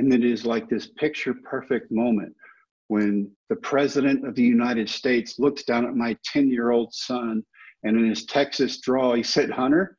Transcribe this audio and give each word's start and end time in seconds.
And 0.00 0.14
it 0.14 0.24
is 0.24 0.46
like 0.46 0.66
this 0.70 0.86
picture 0.86 1.34
perfect 1.34 1.92
moment 1.92 2.34
when 2.88 3.30
the 3.50 3.56
president 3.56 4.26
of 4.26 4.34
the 4.34 4.42
United 4.42 4.88
States 4.88 5.38
looks 5.38 5.62
down 5.64 5.84
at 5.84 5.94
my 5.94 6.16
10 6.24 6.48
year 6.48 6.70
old 6.70 6.94
son 6.94 7.44
and 7.82 7.98
in 7.98 8.08
his 8.08 8.24
Texas 8.24 8.80
draw, 8.80 9.12
he 9.12 9.22
said, 9.22 9.50
Hunter, 9.50 9.98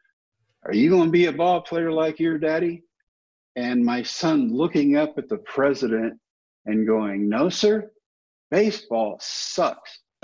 are 0.65 0.73
you 0.73 0.89
going 0.89 1.05
to 1.05 1.11
be 1.11 1.27
a 1.27 1.31
ball 1.31 1.61
player 1.61 1.91
like 1.91 2.19
your 2.19 2.39
daddy? 2.39 2.81
And 3.55 3.85
my 3.85 4.01
son 4.01 4.51
looking 4.51 4.97
up 4.97 5.19
at 5.19 5.29
the 5.29 5.37
president 5.37 6.19
and 6.65 6.87
going, 6.87 7.29
No, 7.29 7.49
sir, 7.49 7.91
baseball 8.49 9.19
sucks. 9.21 9.99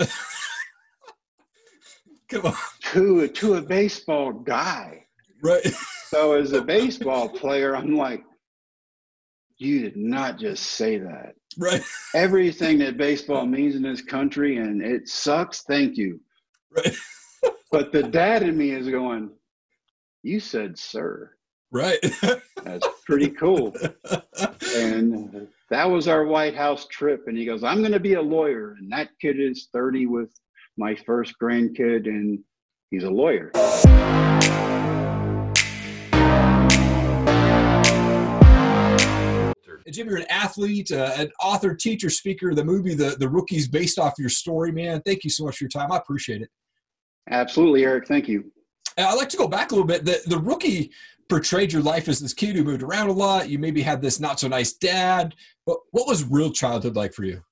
Come 2.28 2.46
on. 2.46 2.54
To, 2.94 3.28
to 3.28 3.54
a 3.54 3.62
baseball 3.62 4.32
guy. 4.32 5.04
Right. 5.40 5.64
So 6.08 6.32
as 6.32 6.50
a 6.52 6.62
baseball 6.62 7.28
player, 7.28 7.76
I'm 7.76 7.94
like, 7.94 8.24
you 9.58 9.80
did 9.80 9.96
not 9.96 10.38
just 10.38 10.62
say 10.64 10.98
that. 10.98 11.34
Right. 11.56 11.82
Everything 12.14 12.78
that 12.78 12.96
baseball 12.96 13.46
means 13.58 13.74
in 13.74 13.82
this 13.82 14.02
country 14.02 14.58
and 14.58 14.82
it 14.82 15.08
sucks, 15.08 15.62
thank 15.62 15.96
you. 15.96 16.20
Right. 16.74 16.94
but 17.72 17.92
the 17.92 18.02
dad 18.02 18.42
in 18.42 18.56
me 18.56 18.70
is 18.70 18.88
going, 18.88 19.30
You 20.22 20.40
said 20.40 20.78
sir. 20.78 21.32
Right. 21.70 21.98
That's 22.62 22.86
pretty 23.04 23.30
cool. 23.30 23.74
and 24.74 25.48
that 25.70 25.84
was 25.84 26.08
our 26.08 26.24
White 26.24 26.54
House 26.54 26.86
trip. 26.86 27.24
And 27.26 27.36
he 27.36 27.44
goes, 27.44 27.62
I'm 27.62 27.80
going 27.80 27.92
to 27.92 28.00
be 28.00 28.14
a 28.14 28.22
lawyer. 28.22 28.74
And 28.78 28.90
that 28.92 29.10
kid 29.20 29.38
is 29.38 29.68
30 29.72 30.06
with 30.06 30.30
my 30.78 30.94
first 30.94 31.34
grandkid, 31.42 32.06
and 32.06 32.38
he's 32.90 33.04
a 33.04 33.10
lawyer. 33.10 33.50
Jim, 39.90 40.08
you're 40.08 40.18
an 40.18 40.26
athlete, 40.30 40.90
uh, 40.92 41.12
an 41.16 41.30
author, 41.42 41.74
teacher, 41.74 42.10
speaker. 42.10 42.54
The 42.54 42.64
movie, 42.64 42.94
the 42.94 43.16
the 43.18 43.28
rookies, 43.28 43.68
based 43.68 43.98
off 43.98 44.14
your 44.18 44.28
story, 44.28 44.72
man. 44.72 45.02
Thank 45.04 45.24
you 45.24 45.30
so 45.30 45.44
much 45.44 45.58
for 45.58 45.64
your 45.64 45.70
time. 45.70 45.92
I 45.92 45.96
appreciate 45.96 46.42
it. 46.42 46.50
Absolutely, 47.30 47.84
Erik. 47.84 48.06
Thank 48.06 48.28
you. 48.28 48.50
I'd 48.96 49.14
like 49.14 49.28
to 49.30 49.36
go 49.36 49.48
back 49.48 49.70
a 49.70 49.74
little 49.74 49.86
bit. 49.86 50.04
The 50.04 50.20
the 50.26 50.38
rookie 50.38 50.90
portrayed 51.28 51.72
your 51.72 51.82
life 51.82 52.08
as 52.08 52.20
this 52.20 52.32
kid 52.32 52.56
who 52.56 52.64
moved 52.64 52.82
around 52.82 53.08
a 53.08 53.12
lot. 53.12 53.48
You 53.48 53.58
maybe 53.58 53.82
had 53.82 54.00
this 54.00 54.18
not 54.18 54.40
so 54.40 54.48
nice 54.48 54.72
dad. 54.72 55.34
But 55.66 55.78
what 55.90 56.08
was 56.08 56.24
real 56.24 56.50
childhood 56.50 56.96
like 56.96 57.12
for 57.12 57.24
you? 57.24 57.42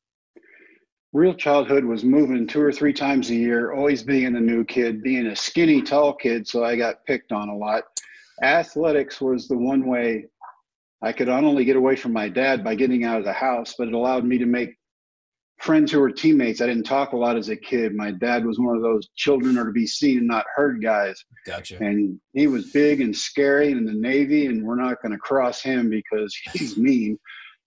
Real 1.12 1.34
childhood 1.34 1.84
was 1.84 2.04
moving 2.04 2.46
two 2.46 2.60
or 2.60 2.72
three 2.72 2.92
times 2.92 3.30
a 3.30 3.34
year, 3.34 3.72
always 3.72 4.02
being 4.02 4.36
a 4.36 4.40
new 4.40 4.64
kid, 4.64 5.02
being 5.02 5.28
a 5.28 5.36
skinny, 5.36 5.80
tall 5.80 6.14
kid, 6.14 6.46
so 6.46 6.64
I 6.64 6.76
got 6.76 7.04
picked 7.06 7.32
on 7.32 7.48
a 7.48 7.56
lot. 7.56 7.84
Athletics 8.42 9.20
was 9.20 9.48
the 9.48 9.56
one 9.56 9.86
way 9.86 10.26
I 11.02 11.12
could 11.12 11.28
not 11.28 11.44
only 11.44 11.64
get 11.64 11.76
away 11.76 11.96
from 11.96 12.12
my 12.12 12.28
dad 12.28 12.64
by 12.64 12.74
getting 12.74 13.04
out 13.04 13.18
of 13.18 13.24
the 13.24 13.32
house, 13.32 13.74
but 13.78 13.88
it 13.88 13.94
allowed 13.94 14.24
me 14.24 14.38
to 14.38 14.46
make 14.46 14.74
friends 15.58 15.90
who 15.90 16.00
were 16.00 16.10
teammates. 16.10 16.60
I 16.60 16.66
didn't 16.66 16.84
talk 16.84 17.12
a 17.12 17.16
lot 17.16 17.36
as 17.36 17.48
a 17.48 17.56
kid. 17.56 17.94
My 17.94 18.10
dad 18.10 18.44
was 18.44 18.58
one 18.58 18.76
of 18.76 18.82
those 18.82 19.08
children 19.16 19.58
are 19.58 19.64
to 19.64 19.72
be 19.72 19.86
seen 19.86 20.18
and 20.18 20.26
not 20.26 20.44
heard 20.54 20.82
guys. 20.82 21.22
Gotcha. 21.46 21.78
And 21.82 22.20
he 22.34 22.46
was 22.46 22.72
big 22.72 23.00
and 23.00 23.14
scary 23.14 23.70
in 23.70 23.84
the 23.84 23.92
Navy, 23.92 24.46
and 24.46 24.64
we're 24.64 24.80
not 24.80 25.00
going 25.02 25.12
to 25.12 25.18
cross 25.18 25.62
him 25.62 25.88
because 25.90 26.36
he's 26.52 26.76
mean. 26.76 27.18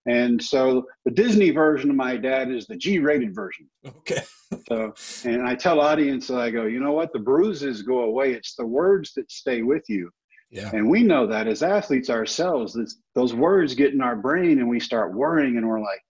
And 0.05 0.41
so 0.41 0.86
the 1.05 1.11
Disney 1.11 1.52
version 1.52 1.89
of 1.89 1.95
my 1.95 2.17
dad 2.17 2.52
is 2.52 2.66
the 2.66 2.77
G-rated 2.77 3.36
version. 3.36 3.69
Okay. 3.86 4.21
so, 4.67 4.93
and 5.23 5.47
I 5.47 5.55
tell 5.55 5.81
audience, 5.81 6.31
I 6.31 6.49
go, 6.49 6.66
you 6.66 6.80
know 6.80 6.93
what? 6.93 7.14
The 7.14 7.19
bruises 7.19 7.81
go 7.83 8.02
away. 8.02 8.31
It's 8.31 8.55
the 8.55 8.66
words 8.66 9.14
that 9.16 9.31
stay 9.31 9.61
with 9.61 9.83
you. 9.88 10.09
Yeah. 10.52 10.72
And 10.73 10.89
we 10.89 11.03
know 11.03 11.28
that 11.28 11.47
as 11.47 11.61
athletes 11.61 12.09
ourselves, 12.09 12.78
those 13.14 13.33
words 13.36 13.75
get 13.75 13.94
in 13.94 14.02
our 14.02 14.16
brain 14.16 14.59
and 14.59 14.67
we 14.67 14.80
start 14.80 15.14
worrying 15.14 15.58
and 15.58 15.67
we're 15.67 15.80
like, 15.80 16.02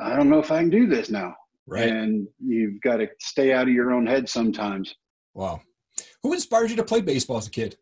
I 0.00 0.16
don't 0.16 0.30
know 0.30 0.38
if 0.38 0.50
I 0.50 0.60
can 0.60 0.70
do 0.70 0.86
this 0.86 1.10
now. 1.10 1.34
Right. 1.66 1.88
And 1.88 2.26
you've 2.38 2.80
got 2.80 2.96
to 2.96 3.08
stay 3.20 3.52
out 3.52 3.68
of 3.68 3.74
your 3.74 3.92
own 3.92 4.06
head 4.06 4.28
sometimes. 4.28 4.94
Wow. 5.34 5.60
Who 6.22 6.32
inspired 6.32 6.70
you 6.70 6.76
to 6.76 6.84
play 6.84 7.02
baseball 7.02 7.36
as 7.36 7.46
a 7.46 7.50
kid? 7.50 7.76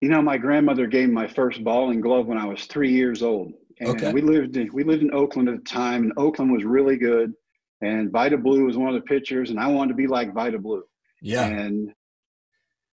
You 0.00 0.10
know, 0.10 0.20
my 0.20 0.36
grandmother 0.36 0.86
gave 0.86 1.08
me 1.08 1.14
my 1.14 1.26
first 1.26 1.64
ball 1.64 1.90
and 1.90 2.02
glove 2.02 2.26
when 2.26 2.36
I 2.36 2.44
was 2.44 2.66
three 2.66 2.92
years 2.92 3.22
old. 3.22 3.52
And 3.80 3.88
okay. 3.90 4.12
we 4.12 4.20
lived 4.20 4.56
in, 4.56 4.70
we 4.72 4.84
lived 4.84 5.02
in 5.02 5.14
Oakland 5.14 5.48
at 5.48 5.56
the 5.56 5.64
time, 5.64 6.02
and 6.04 6.12
Oakland 6.16 6.52
was 6.52 6.64
really 6.64 6.96
good. 6.96 7.32
And 7.80 8.10
Vida 8.10 8.36
Blue 8.36 8.64
was 8.64 8.76
one 8.76 8.94
of 8.94 8.94
the 8.94 9.06
pitchers, 9.06 9.50
and 9.50 9.58
I 9.58 9.66
wanted 9.68 9.88
to 9.88 9.94
be 9.94 10.06
like 10.06 10.34
Vida 10.34 10.58
Blue. 10.58 10.84
Yeah. 11.22 11.46
And 11.46 11.92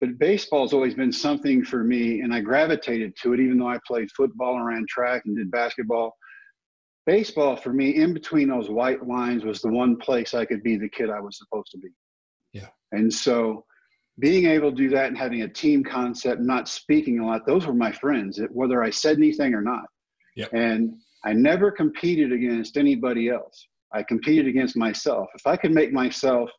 but 0.01 0.19
baseball's 0.19 0.73
always 0.73 0.95
been 0.95 1.13
something 1.13 1.63
for 1.63 1.85
me, 1.85 2.21
and 2.21 2.33
I 2.33 2.41
gravitated 2.41 3.15
to 3.23 3.35
it, 3.35 3.41
even 3.41 3.59
though 3.59 3.69
I 3.69 3.79
played 3.87 4.11
football 4.17 4.57
and 4.57 4.67
ran 4.67 4.87
track 4.89 5.23
and 5.27 5.37
did 5.37 5.51
basketball. 5.51 6.17
Baseball 7.07 7.57
for 7.57 7.73
me, 7.73 7.97
in 7.97 8.15
between 8.15 8.49
those 8.49 8.71
white 8.71 9.07
lines, 9.07 9.45
was 9.45 9.61
the 9.61 9.69
one 9.69 9.97
place 9.97 10.33
I 10.33 10.45
could 10.45 10.63
be 10.63 10.77
the 10.77 10.89
kid 10.89 11.11
I 11.11 11.21
was 11.21 11.39
supposed 11.39 11.71
to 11.73 11.79
be. 11.79 11.89
Yeah. 12.53 12.69
And 12.93 13.13
so 13.13 13.65
being 14.19 14.47
able 14.47 14.71
to 14.71 14.77
do 14.77 14.89
that 14.91 15.09
and 15.09 15.19
having 15.19 15.43
a 15.43 15.49
team 15.49 15.85
concept, 15.85 16.41
not 16.41 16.69
speaking 16.69 17.19
a 17.19 17.27
lot, 17.27 17.47
those 17.47 17.67
were 17.67 17.75
my 17.75 17.93
friends, 17.93 18.41
whether 18.51 18.83
I 18.83 18.91
said 18.91 19.17
anything 19.17 19.55
or 19.55 19.63
not. 19.63 19.85
Yep. 20.37 20.51
And 20.53 20.95
I 21.25 21.33
never 21.33 21.71
competed 21.71 22.33
against 22.33 22.77
anybody 22.77 23.29
else. 23.29 23.67
I 23.93 24.03
competed 24.03 24.47
against 24.47 24.77
myself. 24.77 25.29
If 25.35 25.47
I 25.47 25.57
could 25.57 25.73
make 25.73 25.93
myself 25.93 26.51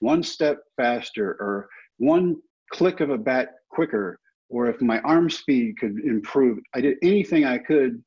one 0.00 0.22
step 0.22 0.58
faster 0.76 1.36
or 1.40 1.68
one 1.98 2.36
click 2.72 3.00
of 3.00 3.10
a 3.10 3.18
bat 3.18 3.50
quicker, 3.70 4.18
or 4.48 4.68
if 4.68 4.80
my 4.80 5.00
arm 5.00 5.30
speed 5.30 5.76
could 5.78 5.98
improve, 6.04 6.58
I 6.74 6.80
did 6.80 6.96
anything 7.02 7.44
I 7.44 7.58
could 7.58 8.02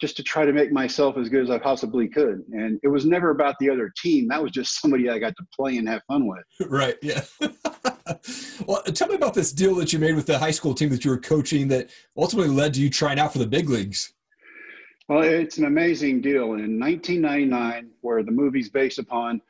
just 0.00 0.16
to 0.16 0.22
try 0.22 0.46
to 0.46 0.52
make 0.52 0.72
myself 0.72 1.18
as 1.18 1.28
good 1.28 1.42
as 1.42 1.50
I 1.50 1.58
possibly 1.58 2.08
could. 2.08 2.42
And 2.52 2.80
it 2.82 2.88
was 2.88 3.04
never 3.04 3.30
about 3.30 3.54
the 3.60 3.68
other 3.68 3.92
team. 3.96 4.28
That 4.28 4.42
was 4.42 4.50
just 4.50 4.80
somebody 4.80 5.10
I 5.10 5.18
got 5.18 5.36
to 5.36 5.44
play 5.54 5.76
and 5.76 5.88
have 5.88 6.02
fun 6.08 6.26
with. 6.26 6.44
Right. 6.70 6.96
Yeah. 7.02 7.22
well, 8.66 8.82
tell 8.82 9.08
me 9.08 9.14
about 9.14 9.34
this 9.34 9.52
deal 9.52 9.74
that 9.76 9.92
you 9.92 9.98
made 9.98 10.14
with 10.14 10.26
the 10.26 10.38
high 10.38 10.50
school 10.50 10.74
team 10.74 10.88
that 10.90 11.04
you 11.04 11.10
were 11.10 11.18
coaching 11.18 11.68
that 11.68 11.90
ultimately 12.16 12.52
led 12.52 12.74
to 12.74 12.80
you 12.80 12.88
trying 12.88 13.18
out 13.18 13.32
for 13.32 13.38
the 13.38 13.46
big 13.46 13.68
leagues. 13.68 14.12
Well, 15.08 15.22
it's 15.22 15.58
an 15.58 15.64
amazing 15.64 16.20
deal. 16.20 16.54
In 16.54 16.78
1999, 16.78 17.90
where 18.00 18.22
the 18.22 18.30
movie's 18.30 18.68
based 18.68 19.00
upon, 19.00 19.42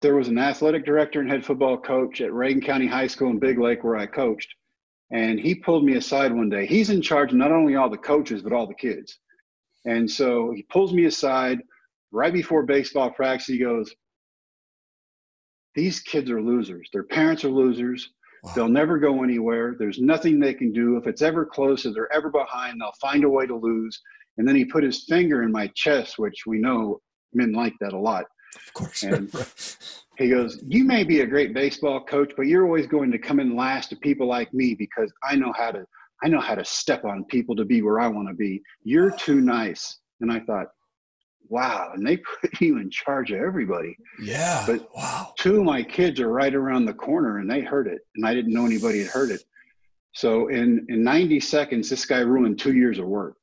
there 0.00 0.14
was 0.14 0.28
an 0.28 0.38
athletic 0.38 0.84
director 0.84 1.20
and 1.20 1.30
head 1.30 1.44
football 1.44 1.76
coach 1.76 2.20
at 2.20 2.32
Reagan 2.32 2.60
County 2.60 2.86
High 2.86 3.08
School 3.08 3.30
in 3.30 3.38
Big 3.38 3.58
Lake, 3.58 3.82
where 3.82 3.96
I 3.96 4.06
coached. 4.06 4.54
And 5.10 5.40
he 5.40 5.54
pulled 5.54 5.84
me 5.84 5.96
aside 5.96 6.32
one 6.32 6.50
day. 6.50 6.66
He's 6.66 6.90
in 6.90 7.02
charge 7.02 7.32
of 7.32 7.38
not 7.38 7.50
only 7.50 7.76
all 7.76 7.90
the 7.90 7.96
coaches, 7.96 8.42
but 8.42 8.52
all 8.52 8.66
the 8.66 8.74
kids. 8.74 9.18
And 9.84 10.08
so 10.08 10.52
he 10.54 10.64
pulls 10.64 10.92
me 10.92 11.06
aside 11.06 11.60
right 12.12 12.32
before 12.32 12.64
baseball 12.64 13.10
practice. 13.10 13.46
He 13.46 13.58
goes, 13.58 13.92
These 15.74 16.00
kids 16.00 16.30
are 16.30 16.42
losers. 16.42 16.88
Their 16.92 17.04
parents 17.04 17.44
are 17.44 17.50
losers. 17.50 18.10
Wow. 18.42 18.52
They'll 18.54 18.68
never 18.68 18.98
go 18.98 19.24
anywhere. 19.24 19.76
There's 19.78 19.98
nothing 19.98 20.38
they 20.38 20.54
can 20.54 20.72
do. 20.72 20.96
If 20.96 21.06
it's 21.06 21.22
ever 21.22 21.44
close, 21.44 21.86
if 21.86 21.94
they're 21.94 22.12
ever 22.12 22.30
behind, 22.30 22.80
they'll 22.80 22.92
find 23.00 23.24
a 23.24 23.28
way 23.30 23.46
to 23.46 23.56
lose. 23.56 24.00
And 24.36 24.46
then 24.46 24.54
he 24.54 24.64
put 24.64 24.84
his 24.84 25.04
finger 25.04 25.42
in 25.42 25.50
my 25.50 25.68
chest, 25.74 26.18
which 26.18 26.46
we 26.46 26.58
know 26.58 27.00
men 27.32 27.52
like 27.52 27.74
that 27.80 27.94
a 27.94 27.98
lot. 27.98 28.26
Of 28.56 28.74
course. 28.74 29.02
And 29.02 29.32
he 30.18 30.28
goes, 30.28 30.62
You 30.66 30.84
may 30.84 31.04
be 31.04 31.20
a 31.20 31.26
great 31.26 31.54
baseball 31.54 32.04
coach, 32.04 32.32
but 32.36 32.46
you're 32.46 32.64
always 32.64 32.86
going 32.86 33.10
to 33.12 33.18
come 33.18 33.40
in 33.40 33.56
last 33.56 33.90
to 33.90 33.96
people 33.96 34.26
like 34.26 34.52
me 34.52 34.74
because 34.74 35.12
I 35.22 35.36
know 35.36 35.52
how 35.56 35.72
to 35.72 35.84
I 36.22 36.28
know 36.28 36.40
how 36.40 36.54
to 36.54 36.64
step 36.64 37.04
on 37.04 37.24
people 37.24 37.54
to 37.56 37.64
be 37.64 37.82
where 37.82 38.00
I 38.00 38.08
want 38.08 38.28
to 38.28 38.34
be. 38.34 38.62
You're 38.82 39.12
too 39.12 39.40
nice. 39.40 39.98
And 40.20 40.32
I 40.32 40.40
thought, 40.40 40.66
wow, 41.48 41.92
and 41.94 42.06
they 42.06 42.16
put 42.40 42.60
you 42.60 42.78
in 42.78 42.90
charge 42.90 43.30
of 43.30 43.40
everybody. 43.40 43.96
Yeah. 44.20 44.64
But 44.66 44.88
wow. 44.94 45.32
Two 45.38 45.58
of 45.58 45.64
my 45.64 45.82
kids 45.82 46.20
are 46.20 46.32
right 46.32 46.54
around 46.54 46.84
the 46.84 46.94
corner 46.94 47.38
and 47.38 47.50
they 47.50 47.60
heard 47.60 47.86
it. 47.86 48.00
And 48.16 48.26
I 48.26 48.34
didn't 48.34 48.52
know 48.52 48.66
anybody 48.66 49.00
had 49.00 49.08
heard 49.08 49.30
it. 49.30 49.42
So 50.12 50.48
in, 50.48 50.84
in 50.88 51.04
90 51.04 51.38
seconds, 51.40 51.88
this 51.88 52.04
guy 52.04 52.20
ruined 52.20 52.58
two 52.58 52.74
years 52.74 52.98
of 52.98 53.06
work. 53.06 53.36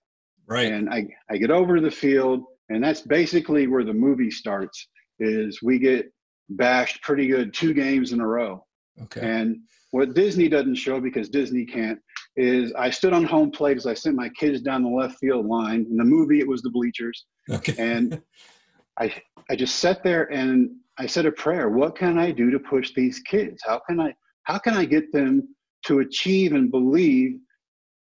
Right. 0.47 0.71
And 0.71 0.89
I, 0.89 1.07
I 1.29 1.37
get 1.37 1.51
over 1.51 1.75
to 1.75 1.81
the 1.81 1.89
field, 1.89 2.43
and 2.69 2.83
that's 2.83 3.01
basically 3.01 3.67
where 3.67 3.83
the 3.83 3.93
movie 3.93 4.29
starts 4.29 4.87
is 5.19 5.61
we 5.61 5.79
get 5.79 6.11
bashed 6.49 7.01
pretty 7.01 7.27
good 7.27 7.53
two 7.53 7.73
games 7.73 8.11
in 8.11 8.19
a 8.19 8.27
row. 8.27 8.65
Okay. 9.03 9.21
And 9.21 9.57
what 9.91 10.13
Disney 10.13 10.49
doesn't 10.49 10.75
show 10.75 10.99
because 10.99 11.29
Disney 11.29 11.65
can't 11.65 11.99
is 12.35 12.73
I 12.73 12.89
stood 12.89 13.13
on 13.13 13.23
home 13.23 13.51
plate 13.51 13.77
as 13.77 13.85
I 13.85 13.93
sent 13.93 14.15
my 14.15 14.29
kids 14.29 14.61
down 14.61 14.83
the 14.83 14.89
left 14.89 15.19
field 15.19 15.45
line. 15.45 15.85
In 15.89 15.97
the 15.97 16.03
movie, 16.03 16.39
it 16.39 16.47
was 16.47 16.61
the 16.61 16.69
bleachers. 16.69 17.25
Okay. 17.49 17.75
And 17.77 18.21
I 18.99 19.13
I 19.49 19.55
just 19.55 19.77
sat 19.77 20.03
there 20.03 20.31
and 20.31 20.69
I 20.97 21.05
said 21.05 21.25
a 21.25 21.31
prayer. 21.31 21.69
What 21.69 21.97
can 21.97 22.17
I 22.17 22.31
do 22.31 22.51
to 22.51 22.59
push 22.59 22.93
these 22.93 23.19
kids? 23.19 23.61
How 23.65 23.79
can 23.87 23.99
I 23.99 24.13
how 24.43 24.57
can 24.57 24.73
I 24.73 24.85
get 24.85 25.11
them 25.11 25.55
to 25.85 25.99
achieve 25.99 26.53
and 26.53 26.71
believe 26.71 27.37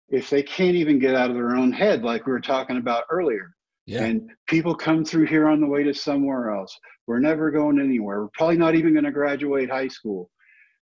if 0.10 0.30
they 0.30 0.44
can't 0.44 0.76
even 0.76 1.00
get 1.00 1.16
out 1.16 1.30
of 1.30 1.36
their 1.36 1.56
own 1.56 1.72
head, 1.72 2.04
like 2.04 2.26
we 2.26 2.32
were 2.32 2.40
talking 2.40 2.78
about 2.78 3.06
earlier? 3.10 3.52
Yeah. 3.86 4.04
And 4.04 4.32
people 4.48 4.74
come 4.76 5.06
through 5.06 5.28
here 5.28 5.48
on 5.48 5.62
the 5.62 5.68
way 5.68 5.84
to 5.84 5.94
somewhere 5.94 6.50
else. 6.52 6.78
We're 7.08 7.20
never 7.20 7.52
going 7.52 7.80
anywhere. 7.80 8.22
We're 8.22 8.30
probably 8.34 8.58
not 8.58 8.76
even 8.76 8.94
going 8.94 9.06
to 9.06 9.12
graduate 9.12 9.70
high 9.70 9.88
school. 9.88 10.32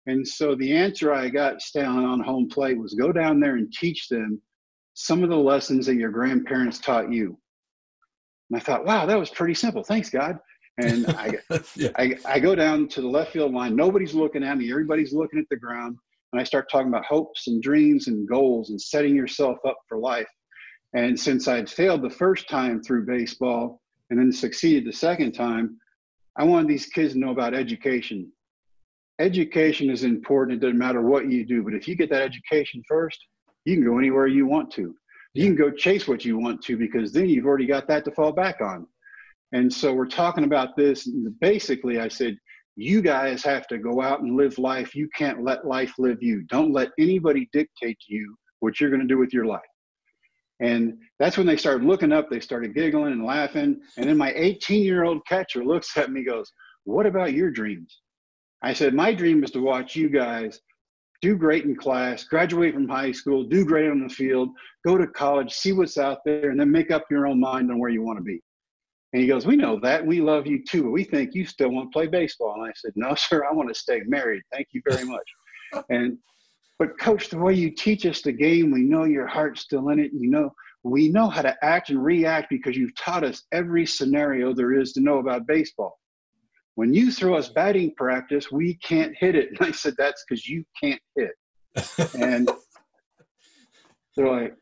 And 0.07 0.27
so 0.27 0.56
the 0.56 0.75
answer 0.75 1.13
I 1.13 1.30
got 1.30 1.62
standing 1.62 2.06
on 2.06 2.19
home 2.21 2.48
plate 2.50 2.77
was 2.77 2.94
go 2.94 3.12
down 3.12 3.39
there 3.39 3.56
and 3.56 3.71
teach 3.71 4.07
them 4.07 4.42
some 4.94 5.24
of 5.24 5.30
the 5.30 5.38
lessons 5.38 5.86
that 5.86 5.95
your 5.95 6.12
grandparents 6.12 6.80
taught 6.80 7.12
you. 7.12 7.38
And 8.50 8.59
I 8.59 8.63
thought, 8.63 8.86
wow, 8.86 9.06
that 9.06 9.18
was 9.18 9.30
pretty 9.30 9.53
simple. 9.53 9.83
Thanks, 9.83 10.09
God. 10.09 10.38
And 10.77 11.07
I, 11.07 11.38
yeah. 11.75 11.89
I, 11.95 12.15
I 12.25 12.39
go 12.39 12.56
down 12.56 12.88
to 12.89 13.01
the 13.01 13.07
left 13.07 13.31
field 13.31 13.53
line. 13.53 13.75
Nobody's 13.75 14.13
looking 14.13 14.44
at 14.44 14.57
me. 14.57 14.69
Everybody's 14.71 15.13
looking 15.13 15.39
at 15.39 15.45
the 15.50 15.57
ground. 15.57 15.98
And 16.33 16.42
I 16.42 16.44
start 16.44 16.69
talking 16.71 16.88
about 16.88 17.06
hopes 17.06 17.48
and 17.48 17.62
dreams 17.62 18.07
and 18.07 18.27
goals 18.27 18.69
and 18.69 18.81
setting 18.81 19.15
yourself 19.15 19.57
up 19.68 19.77
for 19.88 19.98
life. 19.98 20.27
And 20.93 21.19
since 21.19 21.47
I'd 21.47 21.69
failed 21.69 22.01
the 22.01 22.09
first 22.09 22.49
time 22.49 22.81
through 22.81 23.05
baseball 23.05 23.81
and 24.09 24.19
then 24.19 24.31
succeeded 24.31 24.85
the 24.85 24.93
second 24.93 25.31
time, 25.31 25.77
I 26.38 26.43
wanted 26.43 26.67
these 26.67 26.85
kids 26.85 27.13
to 27.13 27.19
know 27.19 27.31
about 27.31 27.53
education. 27.53 28.31
Education 29.19 29.89
is 29.89 30.03
important. 30.03 30.57
It 30.57 30.65
doesn't 30.65 30.77
matter 30.77 31.01
what 31.01 31.29
you 31.29 31.45
do, 31.45 31.63
but 31.63 31.73
if 31.73 31.88
you 31.88 31.95
get 31.95 32.09
that 32.09 32.23
education 32.23 32.83
first, 32.88 33.19
you 33.65 33.75
can 33.75 33.85
go 33.85 33.97
anywhere 33.97 34.27
you 34.27 34.45
want 34.45 34.71
to. 34.71 34.95
You 35.33 35.45
can 35.45 35.55
go 35.55 35.71
chase 35.71 36.07
what 36.07 36.25
you 36.25 36.38
want 36.38 36.61
to 36.63 36.77
because 36.77 37.13
then 37.13 37.29
you've 37.29 37.45
already 37.45 37.67
got 37.67 37.88
that 37.88 38.03
to 38.05 38.11
fall 38.11 38.31
back 38.31 38.59
on. 38.59 38.88
And 39.53 39.71
so 39.71 39.93
we're 39.93 40.07
talking 40.07 40.43
about 40.43 40.75
this. 40.75 41.09
Basically, 41.39 41.99
I 41.99 42.07
said, 42.07 42.38
you 42.75 43.01
guys 43.01 43.43
have 43.43 43.67
to 43.67 43.77
go 43.77 44.01
out 44.01 44.21
and 44.21 44.35
live 44.35 44.57
life. 44.57 44.95
You 44.95 45.09
can't 45.15 45.43
let 45.43 45.67
life 45.67 45.93
live 45.97 46.17
you. 46.21 46.43
Don't 46.43 46.71
let 46.71 46.89
anybody 46.97 47.49
dictate 47.53 47.99
to 48.07 48.13
you 48.13 48.35
what 48.59 48.79
you're 48.79 48.89
going 48.89 49.01
to 49.01 49.07
do 49.07 49.17
with 49.17 49.33
your 49.33 49.45
life. 49.45 49.61
And 50.61 50.93
that's 51.19 51.37
when 51.37 51.47
they 51.47 51.57
started 51.57 51.85
looking 51.85 52.11
up. 52.11 52.29
They 52.29 52.39
started 52.39 52.75
giggling 52.75 53.13
and 53.13 53.25
laughing. 53.25 53.81
And 53.97 54.07
then 54.07 54.17
my 54.17 54.31
18 54.35 54.83
year 54.83 55.03
old 55.03 55.25
catcher 55.27 55.65
looks 55.65 55.97
at 55.97 56.11
me 56.11 56.23
goes, 56.23 56.51
What 56.85 57.05
about 57.05 57.33
your 57.33 57.51
dreams? 57.51 58.01
I 58.61 58.73
said, 58.73 58.93
My 58.93 59.13
dream 59.13 59.43
is 59.43 59.51
to 59.51 59.59
watch 59.59 59.95
you 59.95 60.09
guys 60.09 60.59
do 61.21 61.35
great 61.35 61.65
in 61.65 61.75
class, 61.75 62.23
graduate 62.23 62.73
from 62.73 62.87
high 62.87 63.11
school, 63.11 63.43
do 63.43 63.63
great 63.63 63.89
on 63.89 64.01
the 64.01 64.09
field, 64.09 64.49
go 64.85 64.97
to 64.97 65.05
college, 65.07 65.53
see 65.53 65.71
what's 65.71 65.97
out 65.97 66.19
there, 66.25 66.49
and 66.49 66.59
then 66.59 66.71
make 66.71 66.89
up 66.89 67.05
your 67.11 67.27
own 67.27 67.39
mind 67.39 67.69
on 67.69 67.79
where 67.79 67.91
you 67.91 68.01
want 68.01 68.17
to 68.17 68.23
be. 68.23 68.41
And 69.13 69.21
he 69.21 69.27
goes, 69.27 69.45
We 69.45 69.55
know 69.55 69.79
that. 69.81 70.05
We 70.05 70.21
love 70.21 70.47
you 70.47 70.63
too. 70.63 70.83
But 70.83 70.91
we 70.91 71.03
think 71.03 71.33
you 71.33 71.45
still 71.45 71.69
want 71.69 71.91
to 71.91 71.93
play 71.93 72.07
baseball. 72.07 72.53
And 72.55 72.63
I 72.63 72.73
said, 72.75 72.91
No, 72.95 73.15
sir, 73.17 73.45
I 73.49 73.53
want 73.53 73.69
to 73.69 73.75
stay 73.75 74.01
married. 74.05 74.43
Thank 74.51 74.67
you 74.71 74.81
very 74.87 75.05
much. 75.05 75.27
and 75.89 76.17
but 76.81 76.97
coach, 76.97 77.29
the 77.29 77.37
way 77.37 77.53
you 77.53 77.69
teach 77.69 78.07
us 78.07 78.23
the 78.23 78.31
game, 78.31 78.71
we 78.71 78.81
know 78.81 79.03
your 79.03 79.27
heart's 79.27 79.61
still 79.61 79.89
in 79.89 79.99
it. 79.99 80.09
You 80.13 80.31
know, 80.31 80.49
we 80.81 81.09
know 81.09 81.29
how 81.29 81.43
to 81.43 81.55
act 81.63 81.91
and 81.91 82.03
react 82.03 82.49
because 82.49 82.75
you've 82.75 82.95
taught 82.95 83.23
us 83.23 83.43
every 83.51 83.85
scenario 83.85 84.51
there 84.51 84.73
is 84.73 84.91
to 84.93 84.99
know 84.99 85.19
about 85.19 85.45
baseball. 85.45 85.99
When 86.73 86.91
you 86.91 87.11
throw 87.11 87.35
us 87.35 87.49
batting 87.49 87.93
practice, 87.95 88.51
we 88.51 88.79
can't 88.83 89.15
hit 89.15 89.35
it. 89.35 89.49
And 89.59 89.67
I 89.67 89.71
said, 89.73 89.93
That's 89.95 90.25
because 90.27 90.47
you 90.47 90.65
can't 90.81 90.99
hit. 91.15 91.33
and 92.15 92.49
they're 94.17 94.27
like, 94.27 94.55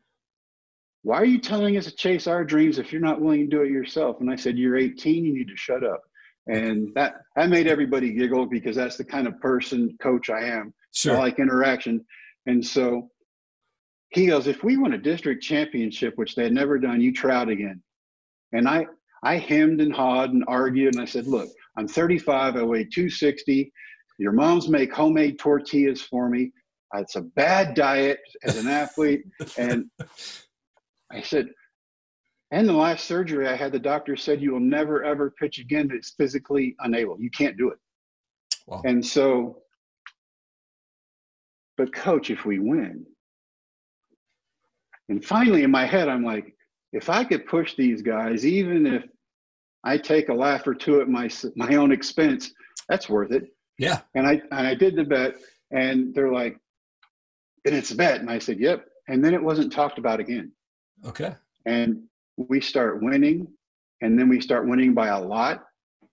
why 1.02 1.16
are 1.22 1.24
you 1.24 1.38
telling 1.38 1.78
us 1.78 1.86
to 1.86 1.96
chase 1.96 2.26
our 2.26 2.44
dreams 2.44 2.78
if 2.78 2.92
you're 2.92 3.00
not 3.00 3.22
willing 3.22 3.48
to 3.48 3.56
do 3.56 3.62
it 3.62 3.70
yourself? 3.70 4.20
And 4.20 4.30
I 4.30 4.36
said, 4.36 4.58
you're 4.58 4.76
18, 4.76 5.24
you 5.24 5.32
need 5.32 5.48
to 5.48 5.56
shut 5.56 5.82
up. 5.82 6.02
And 6.48 6.92
that, 6.96 7.14
that 7.36 7.48
made 7.48 7.66
everybody 7.66 8.12
giggle 8.12 8.44
because 8.44 8.76
that's 8.76 8.98
the 8.98 9.04
kind 9.06 9.26
of 9.26 9.40
person 9.40 9.96
coach 10.02 10.28
I 10.28 10.42
am. 10.42 10.74
Sure. 10.92 11.16
I 11.16 11.20
like 11.20 11.38
interaction. 11.38 12.04
And 12.46 12.64
so 12.64 13.10
he 14.10 14.26
goes, 14.26 14.46
if 14.46 14.64
we 14.64 14.76
win 14.76 14.94
a 14.94 14.98
district 14.98 15.42
championship, 15.42 16.14
which 16.16 16.34
they 16.34 16.44
had 16.44 16.52
never 16.52 16.78
done, 16.78 17.00
you 17.00 17.12
try 17.12 17.34
out 17.34 17.48
again. 17.48 17.82
And 18.52 18.68
I, 18.68 18.86
I 19.22 19.36
hemmed 19.36 19.80
and 19.80 19.92
hawed 19.92 20.32
and 20.32 20.44
argued. 20.48 20.94
And 20.94 21.02
I 21.02 21.06
said, 21.06 21.26
look, 21.26 21.48
I'm 21.76 21.86
35. 21.86 22.56
I 22.56 22.62
weigh 22.62 22.84
260. 22.84 23.72
Your 24.18 24.32
moms 24.32 24.68
make 24.68 24.92
homemade 24.92 25.38
tortillas 25.38 26.02
for 26.02 26.28
me. 26.28 26.52
It's 26.94 27.14
a 27.14 27.22
bad 27.22 27.74
diet 27.74 28.18
as 28.42 28.56
an 28.56 28.66
athlete. 28.66 29.22
And 29.56 29.88
I 31.12 31.22
said, 31.22 31.48
and 32.50 32.68
the 32.68 32.72
last 32.72 33.04
surgery 33.04 33.46
I 33.46 33.54
had, 33.54 33.70
the 33.70 33.78
doctor 33.78 34.16
said, 34.16 34.42
you 34.42 34.52
will 34.52 34.60
never, 34.60 35.04
ever 35.04 35.30
pitch 35.30 35.60
again. 35.60 35.90
It's 35.92 36.10
physically 36.10 36.74
unable. 36.80 37.20
You 37.20 37.30
can't 37.30 37.56
do 37.56 37.68
it. 37.68 37.78
Wow. 38.66 38.82
And 38.84 39.04
so, 39.04 39.58
but 41.80 41.94
coach, 41.94 42.28
if 42.28 42.44
we 42.44 42.58
win, 42.58 43.06
and 45.08 45.24
finally 45.24 45.62
in 45.62 45.70
my 45.70 45.86
head, 45.86 46.08
I'm 46.08 46.22
like, 46.22 46.54
if 46.92 47.08
I 47.08 47.24
could 47.24 47.46
push 47.46 47.74
these 47.74 48.02
guys, 48.02 48.44
even 48.44 48.84
if 48.84 49.04
I 49.82 49.96
take 49.96 50.28
a 50.28 50.34
laugh 50.34 50.66
or 50.66 50.74
two 50.74 51.00
at 51.00 51.08
my 51.08 51.30
my 51.56 51.76
own 51.76 51.90
expense, 51.90 52.52
that's 52.86 53.08
worth 53.08 53.32
it. 53.32 53.44
Yeah. 53.78 54.00
And 54.14 54.26
I 54.26 54.42
and 54.52 54.66
I 54.66 54.74
did 54.74 54.94
the 54.94 55.04
bet, 55.04 55.36
and 55.70 56.14
they're 56.14 56.30
like, 56.30 56.58
"And 57.64 57.74
it's 57.74 57.92
a 57.92 57.96
bet," 57.96 58.20
and 58.20 58.28
I 58.28 58.38
said, 58.38 58.60
"Yep." 58.60 58.86
And 59.08 59.24
then 59.24 59.32
it 59.32 59.42
wasn't 59.42 59.72
talked 59.72 59.98
about 59.98 60.20
again. 60.20 60.52
Okay. 61.06 61.34
And 61.64 62.02
we 62.36 62.60
start 62.60 63.02
winning, 63.02 63.48
and 64.02 64.18
then 64.18 64.28
we 64.28 64.38
start 64.38 64.68
winning 64.68 64.92
by 64.92 65.08
a 65.08 65.18
lot. 65.18 65.64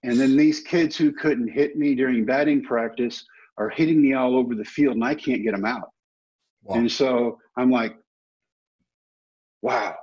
And 0.03 0.17
then 0.17 0.37
these 0.37 0.61
kids 0.61 0.95
who 0.95 1.11
couldn't 1.11 1.49
hit 1.49 1.75
me 1.75 1.93
during 1.93 2.23
batting 2.23 2.63
practice 2.63 3.25
are 3.57 3.69
hitting 3.69 4.01
me 4.01 4.13
all 4.13 4.35
over 4.35 4.55
the 4.55 4.65
field, 4.65 4.95
and 4.95 5.03
I 5.03 5.15
can't 5.15 5.43
get 5.43 5.51
them 5.51 5.65
out. 5.65 5.89
Wow. 6.63 6.75
And 6.75 6.91
so 6.91 7.39
I'm 7.57 7.71
like, 7.71 7.95
wow, 9.61 9.95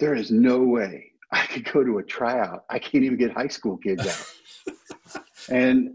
there 0.00 0.14
is 0.14 0.30
no 0.30 0.58
way 0.60 1.12
I 1.32 1.46
could 1.46 1.70
go 1.70 1.84
to 1.84 1.98
a 1.98 2.02
tryout. 2.02 2.64
I 2.70 2.78
can't 2.78 3.04
even 3.04 3.18
get 3.18 3.32
high 3.32 3.48
school 3.48 3.76
kids 3.76 4.06
out. 4.06 5.22
and 5.50 5.90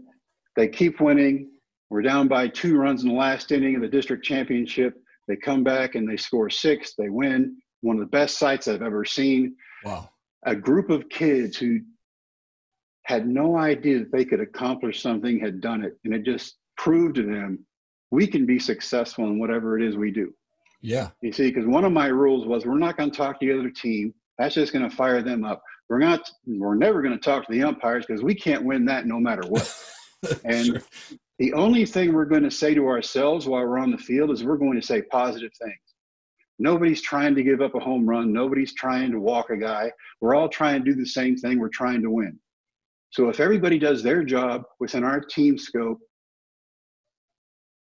they 0.56 0.68
keep 0.68 1.00
winning. 1.00 1.50
We're 1.90 2.02
down 2.02 2.28
by 2.28 2.48
two 2.48 2.76
runs 2.76 3.02
in 3.02 3.08
the 3.08 3.14
last 3.14 3.52
inning 3.52 3.76
of 3.76 3.82
the 3.82 3.88
district 3.88 4.24
championship. 4.24 4.94
They 5.28 5.36
come 5.36 5.62
back 5.62 5.94
and 5.94 6.08
they 6.08 6.16
score 6.16 6.50
six. 6.50 6.94
They 6.96 7.08
win 7.08 7.56
one 7.80 7.96
of 7.96 8.00
the 8.00 8.06
best 8.06 8.38
sights 8.38 8.68
I've 8.68 8.82
ever 8.82 9.04
seen. 9.04 9.56
Wow. 9.84 10.10
A 10.44 10.54
group 10.54 10.90
of 10.90 11.08
kids 11.08 11.56
who 11.56 11.80
had 13.04 13.26
no 13.26 13.56
idea 13.56 14.00
that 14.00 14.12
they 14.12 14.24
could 14.24 14.40
accomplish 14.40 15.02
something 15.02 15.38
had 15.38 15.60
done 15.60 15.84
it. 15.84 15.98
And 16.04 16.14
it 16.14 16.24
just 16.24 16.56
proved 16.76 17.16
to 17.16 17.22
them 17.22 17.64
we 18.12 18.26
can 18.26 18.44
be 18.46 18.58
successful 18.58 19.24
in 19.24 19.38
whatever 19.38 19.76
it 19.76 19.82
is 19.82 19.96
we 19.96 20.12
do. 20.12 20.32
Yeah. 20.82 21.08
You 21.22 21.32
see, 21.32 21.48
because 21.48 21.66
one 21.66 21.84
of 21.84 21.92
my 21.92 22.06
rules 22.06 22.46
was 22.46 22.66
we're 22.66 22.78
not 22.78 22.96
going 22.96 23.10
to 23.10 23.16
talk 23.16 23.40
to 23.40 23.46
the 23.46 23.58
other 23.58 23.70
team. 23.70 24.14
That's 24.38 24.54
just 24.54 24.72
going 24.72 24.88
to 24.88 24.94
fire 24.94 25.22
them 25.22 25.44
up. 25.44 25.62
We're 25.88 25.98
not. 25.98 26.30
We're 26.46 26.74
never 26.74 27.02
going 27.02 27.14
to 27.14 27.20
talk 27.20 27.46
to 27.46 27.52
the 27.52 27.62
umpires 27.62 28.04
because 28.06 28.22
we 28.22 28.34
can't 28.34 28.64
win 28.64 28.84
that 28.84 29.06
no 29.06 29.18
matter 29.18 29.42
what. 29.48 29.74
and 30.44 30.66
sure. 30.66 30.82
the 31.38 31.52
only 31.54 31.86
thing 31.86 32.12
we're 32.12 32.26
going 32.26 32.42
to 32.42 32.50
say 32.50 32.74
to 32.74 32.86
ourselves 32.86 33.46
while 33.46 33.66
we're 33.66 33.78
on 33.78 33.90
the 33.90 33.98
field 33.98 34.30
is 34.30 34.44
we're 34.44 34.56
going 34.56 34.78
to 34.80 34.86
say 34.86 35.02
positive 35.02 35.52
things. 35.62 35.74
Nobody's 36.58 37.00
trying 37.00 37.34
to 37.34 37.42
give 37.42 37.62
up 37.62 37.74
a 37.74 37.80
home 37.80 38.06
run. 38.06 38.32
Nobody's 38.32 38.74
trying 38.74 39.10
to 39.12 39.20
walk 39.20 39.50
a 39.50 39.56
guy. 39.56 39.90
We're 40.20 40.34
all 40.34 40.48
trying 40.48 40.84
to 40.84 40.90
do 40.90 40.96
the 40.96 41.06
same 41.06 41.36
thing. 41.36 41.58
We're 41.58 41.68
trying 41.68 42.02
to 42.02 42.10
win. 42.10 42.38
So 43.10 43.28
if 43.30 43.40
everybody 43.40 43.78
does 43.78 44.02
their 44.02 44.22
job 44.22 44.64
within 44.80 45.02
our 45.02 45.20
team 45.20 45.58
scope, 45.58 45.98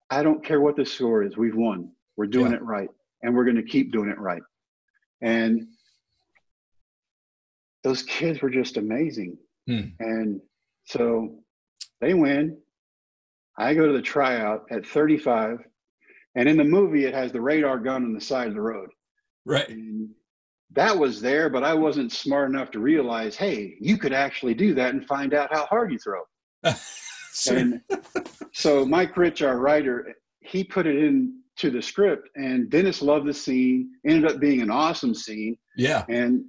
I 0.09 0.23
don't 0.23 0.43
care 0.43 0.61
what 0.61 0.75
the 0.75 0.85
score 0.85 1.23
is. 1.23 1.37
We've 1.37 1.55
won. 1.55 1.91
We're 2.17 2.27
doing 2.27 2.51
yeah. 2.51 2.57
it 2.57 2.63
right. 2.63 2.89
And 3.23 3.35
we're 3.35 3.45
going 3.45 3.55
to 3.55 3.63
keep 3.63 3.91
doing 3.91 4.09
it 4.09 4.19
right. 4.19 4.41
And 5.21 5.67
those 7.83 8.03
kids 8.03 8.41
were 8.41 8.49
just 8.49 8.77
amazing. 8.77 9.37
Hmm. 9.67 9.89
And 9.99 10.41
so 10.85 11.39
they 12.01 12.13
win. 12.13 12.57
I 13.57 13.73
go 13.73 13.87
to 13.87 13.93
the 13.93 14.01
tryout 14.01 14.65
at 14.69 14.85
35 14.85 15.59
and 16.35 16.49
in 16.49 16.57
the 16.57 16.63
movie, 16.63 17.05
it 17.05 17.13
has 17.13 17.31
the 17.31 17.41
radar 17.41 17.79
gun 17.79 18.03
on 18.03 18.13
the 18.13 18.21
side 18.21 18.49
of 18.49 18.53
the 18.53 18.61
road. 18.61 18.89
Right. 19.45 19.67
And 19.69 20.09
that 20.71 20.97
was 20.97 21.21
there, 21.21 21.49
but 21.49 21.63
I 21.63 21.73
wasn't 21.73 22.11
smart 22.11 22.49
enough 22.49 22.71
to 22.71 22.79
realize, 22.79 23.37
hey, 23.37 23.75
you 23.79 23.97
could 23.97 24.13
actually 24.13 24.53
do 24.53 24.73
that 24.73 24.93
and 24.93 25.07
find 25.07 25.33
out 25.33 25.53
how 25.53 25.65
hard 25.65 25.91
you 25.91 25.99
throw. 25.99 26.21
sure. 27.35 27.57
And 27.57 27.81
so 28.53 28.85
Mike 28.85 29.15
Rich, 29.17 29.41
our 29.41 29.57
writer, 29.57 30.13
he 30.39 30.63
put 30.63 30.87
it 30.87 30.95
in 30.95 31.39
to 31.57 31.69
the 31.71 31.81
script, 31.81 32.29
and 32.35 32.69
Dennis 32.69 33.01
loved 33.01 33.27
the 33.27 33.33
scene. 33.33 33.91
Ended 34.05 34.31
up 34.31 34.39
being 34.39 34.61
an 34.61 34.69
awesome 34.69 35.13
scene. 35.13 35.57
Yeah. 35.77 36.03
And 36.09 36.45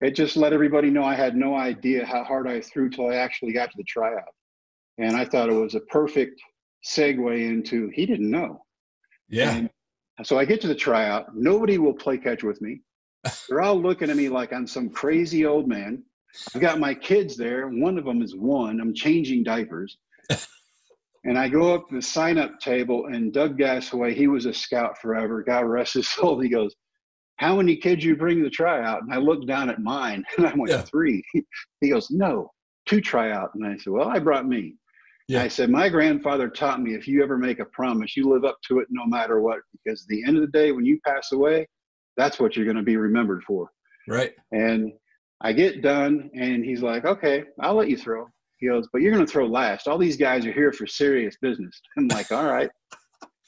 it 0.00 0.16
just 0.16 0.36
let 0.36 0.52
everybody 0.52 0.90
know 0.90 1.04
I 1.04 1.14
had 1.14 1.36
no 1.36 1.54
idea 1.54 2.04
how 2.04 2.24
hard 2.24 2.48
I 2.48 2.60
threw 2.60 2.90
till 2.90 3.08
I 3.08 3.16
actually 3.16 3.52
got 3.52 3.70
to 3.70 3.76
the 3.76 3.84
tryout. 3.84 4.34
And 4.98 5.16
I 5.16 5.24
thought 5.24 5.48
it 5.48 5.54
was 5.54 5.74
a 5.74 5.80
perfect 5.80 6.40
segue 6.84 7.46
into 7.46 7.88
he 7.94 8.04
didn't 8.04 8.30
know. 8.30 8.64
Yeah. 9.28 9.54
And 9.54 9.70
so 10.24 10.38
I 10.38 10.44
get 10.44 10.60
to 10.62 10.68
the 10.68 10.74
tryout. 10.74 11.36
Nobody 11.36 11.78
will 11.78 11.94
play 11.94 12.18
catch 12.18 12.42
with 12.42 12.60
me. 12.60 12.80
They're 13.48 13.62
all 13.62 13.80
looking 13.80 14.10
at 14.10 14.16
me 14.16 14.28
like 14.28 14.52
I'm 14.52 14.66
some 14.66 14.90
crazy 14.90 15.46
old 15.46 15.68
man. 15.68 16.02
I've 16.54 16.60
got 16.60 16.80
my 16.80 16.94
kids 16.94 17.36
there. 17.36 17.68
One 17.68 17.96
of 17.96 18.04
them 18.04 18.22
is 18.22 18.34
one. 18.34 18.80
I'm 18.80 18.94
changing 18.94 19.44
diapers. 19.44 19.98
And 21.24 21.38
I 21.38 21.48
go 21.48 21.74
up 21.74 21.88
to 21.88 21.96
the 21.96 22.02
sign 22.02 22.36
up 22.36 22.58
table, 22.58 23.06
and 23.06 23.32
Doug 23.32 23.56
Gassaway, 23.56 24.12
he 24.12 24.26
was 24.26 24.46
a 24.46 24.52
scout 24.52 24.98
forever. 24.98 25.42
God 25.42 25.60
rest 25.66 25.94
his 25.94 26.08
soul. 26.12 26.40
He 26.40 26.48
goes, 26.48 26.74
How 27.36 27.56
many 27.56 27.76
kids 27.76 28.04
you 28.04 28.16
bring 28.16 28.38
to 28.38 28.44
the 28.44 28.50
tryout? 28.50 29.02
And 29.02 29.12
I 29.12 29.18
looked 29.18 29.46
down 29.46 29.70
at 29.70 29.80
mine, 29.80 30.24
and 30.36 30.46
I 30.46 30.54
went, 30.54 30.70
yeah. 30.70 30.82
Three. 30.82 31.22
He 31.80 31.90
goes, 31.90 32.10
No, 32.10 32.50
two 32.86 33.00
tryout. 33.00 33.50
And 33.54 33.66
I 33.66 33.76
said, 33.76 33.92
Well, 33.92 34.08
I 34.08 34.18
brought 34.18 34.46
me. 34.46 34.74
Yeah. 35.28 35.42
I 35.42 35.48
said, 35.48 35.70
My 35.70 35.88
grandfather 35.88 36.48
taught 36.48 36.82
me 36.82 36.94
if 36.94 37.06
you 37.06 37.22
ever 37.22 37.38
make 37.38 37.60
a 37.60 37.64
promise, 37.66 38.16
you 38.16 38.28
live 38.28 38.44
up 38.44 38.58
to 38.68 38.80
it 38.80 38.88
no 38.90 39.06
matter 39.06 39.40
what. 39.40 39.60
Because 39.72 40.02
at 40.02 40.08
the 40.08 40.24
end 40.24 40.36
of 40.36 40.42
the 40.42 40.58
day, 40.58 40.72
when 40.72 40.84
you 40.84 40.98
pass 41.06 41.32
away, 41.32 41.66
That's 42.16 42.40
what 42.40 42.56
you're 42.56 42.66
going 42.66 42.76
to 42.76 42.82
be 42.82 42.96
remembered 42.96 43.42
for. 43.44 43.70
Right. 44.08 44.32
And 44.50 44.92
I 45.40 45.52
get 45.52 45.82
done, 45.82 46.30
and 46.34 46.64
he's 46.64 46.82
like, 46.82 47.04
"Okay, 47.04 47.44
I'll 47.60 47.74
let 47.74 47.88
you 47.88 47.96
throw." 47.96 48.28
He 48.62 48.68
goes, 48.68 48.88
"But 48.92 49.02
you're 49.02 49.12
going 49.12 49.26
to 49.26 49.30
throw 49.30 49.46
last. 49.46 49.88
All 49.88 49.98
these 49.98 50.16
guys 50.16 50.46
are 50.46 50.52
here 50.52 50.72
for 50.72 50.86
serious 50.86 51.36
business." 51.42 51.78
I'm 51.98 52.06
like, 52.06 52.30
"All 52.30 52.46
right." 52.46 52.70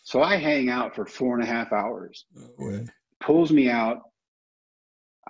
So 0.03 0.23
I 0.23 0.37
hang 0.37 0.69
out 0.69 0.95
for 0.95 1.07
four 1.07 1.35
and 1.35 1.43
a 1.43 1.47
half 1.47 1.73
hours. 1.73 2.27
Oh, 2.37 2.51
Pulls 3.21 3.53
me 3.53 3.71
out. 3.71 4.03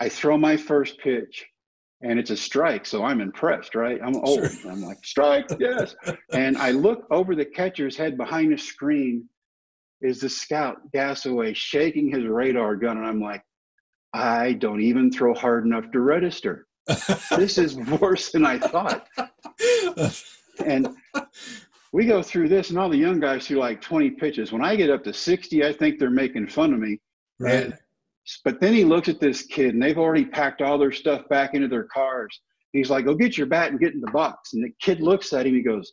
I 0.01 0.09
throw 0.09 0.39
my 0.39 0.57
first 0.57 0.99
pitch, 0.99 1.45
and 2.01 2.19
it's 2.19 2.31
a 2.31 2.37
strike. 2.37 2.87
So 2.87 3.05
I'm 3.05 3.21
impressed, 3.21 3.75
right? 3.75 4.01
I'm 4.03 4.17
old. 4.17 4.51
Sure. 4.51 4.73
I'm 4.73 4.83
like, 4.83 5.05
strike, 5.05 5.47
yes. 5.61 5.95
and 6.33 6.57
I 6.57 6.71
look 6.71 7.07
over 7.11 7.37
the 7.37 7.45
catcher's 7.45 7.97
head 7.97 8.17
behind 8.17 8.53
the 8.53 8.59
screen. 8.59 9.29
Is 10.01 10.21
the 10.21 10.31
scout 10.31 10.79
Gassaway 10.93 11.55
shaking 11.55 12.11
his 12.11 12.25
radar 12.25 12.75
gun? 12.75 12.97
And 12.97 13.07
I'm 13.07 13.21
like, 13.21 13.43
I 14.15 14.55
don't 14.55 14.81
even 14.81 15.11
throw 15.11 15.35
hard 15.35 15.67
enough 15.67 15.91
to 15.93 16.01
register. 16.01 16.67
This 17.37 17.59
is 17.59 17.77
worse 17.77 18.31
than 18.31 18.45
I 18.45 18.59
thought. 18.59 19.07
and 20.65 20.89
we 21.93 22.07
go 22.07 22.23
through 22.23 22.49
this, 22.49 22.71
and 22.71 22.79
all 22.79 22.89
the 22.89 22.97
young 22.97 23.21
guys 23.21 23.47
threw 23.47 23.59
like 23.59 23.81
20 23.81 24.11
pitches. 24.13 24.53
When 24.53 24.65
I 24.65 24.77
get 24.77 24.91
up 24.91 25.05
to 25.05 25.13
60, 25.13 25.65
I 25.65 25.73
think 25.73 25.99
they're 25.99 26.11
making 26.11 26.49
fun 26.49 26.73
of 26.73 26.81
me. 26.81 27.01
Right. 27.39 27.67
And, 27.67 27.79
but 28.45 28.61
then 28.61 28.73
he 28.73 28.85
looks 28.85 29.09
at 29.09 29.21
this 29.21 29.43
kid, 29.43 29.75
and 29.75 29.83
they've 29.83 29.99
already 29.99 30.25
packed 30.25 30.63
all 30.63 30.79
their 30.79 30.93
stuff 30.93 31.29
back 31.29 31.55
into 31.55 31.69
their 31.69 31.85
cars. 31.85 32.41
He's 32.73 32.91
like, 32.91 33.05
"Go 33.05 33.15
get 33.15 33.39
your 33.39 33.47
bat 33.47 33.71
and 33.71 33.81
get 33.81 33.95
in 33.95 34.01
the 34.01 34.11
box." 34.11 34.55
And 34.55 34.65
the 34.65 34.73
kid 34.81 35.01
looks 35.01 35.33
at 35.33 35.47
him. 35.47 35.55
He 35.55 35.63
goes, 35.63 35.93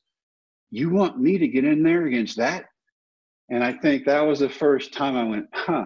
"You 0.71 0.89
want 0.89 1.19
me 1.19 1.37
to 1.37 1.47
get 1.47 1.65
in 1.65 1.83
there 1.83 2.07
against 2.07 2.37
that?" 2.37 2.65
And 3.49 3.63
I 3.63 3.73
think 3.73 4.05
that 4.05 4.21
was 4.21 4.39
the 4.39 4.49
first 4.49 4.93
time 4.93 5.15
I 5.15 5.23
went, 5.23 5.45
"Huh." 5.53 5.85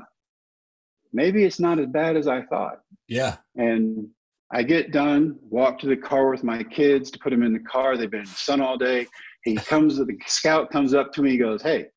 maybe 1.16 1.46
it's 1.46 1.60
not 1.60 1.80
as 1.80 1.88
bad 1.88 2.18
as 2.18 2.28
I 2.28 2.42
thought. 2.44 2.80
Yeah. 3.08 3.38
And 3.56 4.08
I 4.56 4.64
get 4.64 4.94
done, 4.94 5.38
walk 5.50 5.80
to 5.80 5.88
the 5.88 5.98
car 5.98 6.30
with 6.30 6.42
my 6.42 6.64
kids 6.64 7.12
to 7.12 7.20
put 7.20 7.32
them 7.32 7.44
in 7.44 7.52
the 7.52 7.60
car. 7.60 7.98
They've 7.98 8.10
been 8.10 8.22
in 8.22 8.26
the 8.26 8.32
sun 8.32 8.62
all 8.62 8.78
day. 8.78 9.06
He 9.44 9.56
comes, 9.56 9.98
the 9.98 10.18
scout 10.28 10.72
comes 10.72 10.94
up 10.94 11.12
to 11.12 11.22
me. 11.22 11.32
He 11.32 11.38
goes, 11.38 11.62
Hey, 11.62 11.88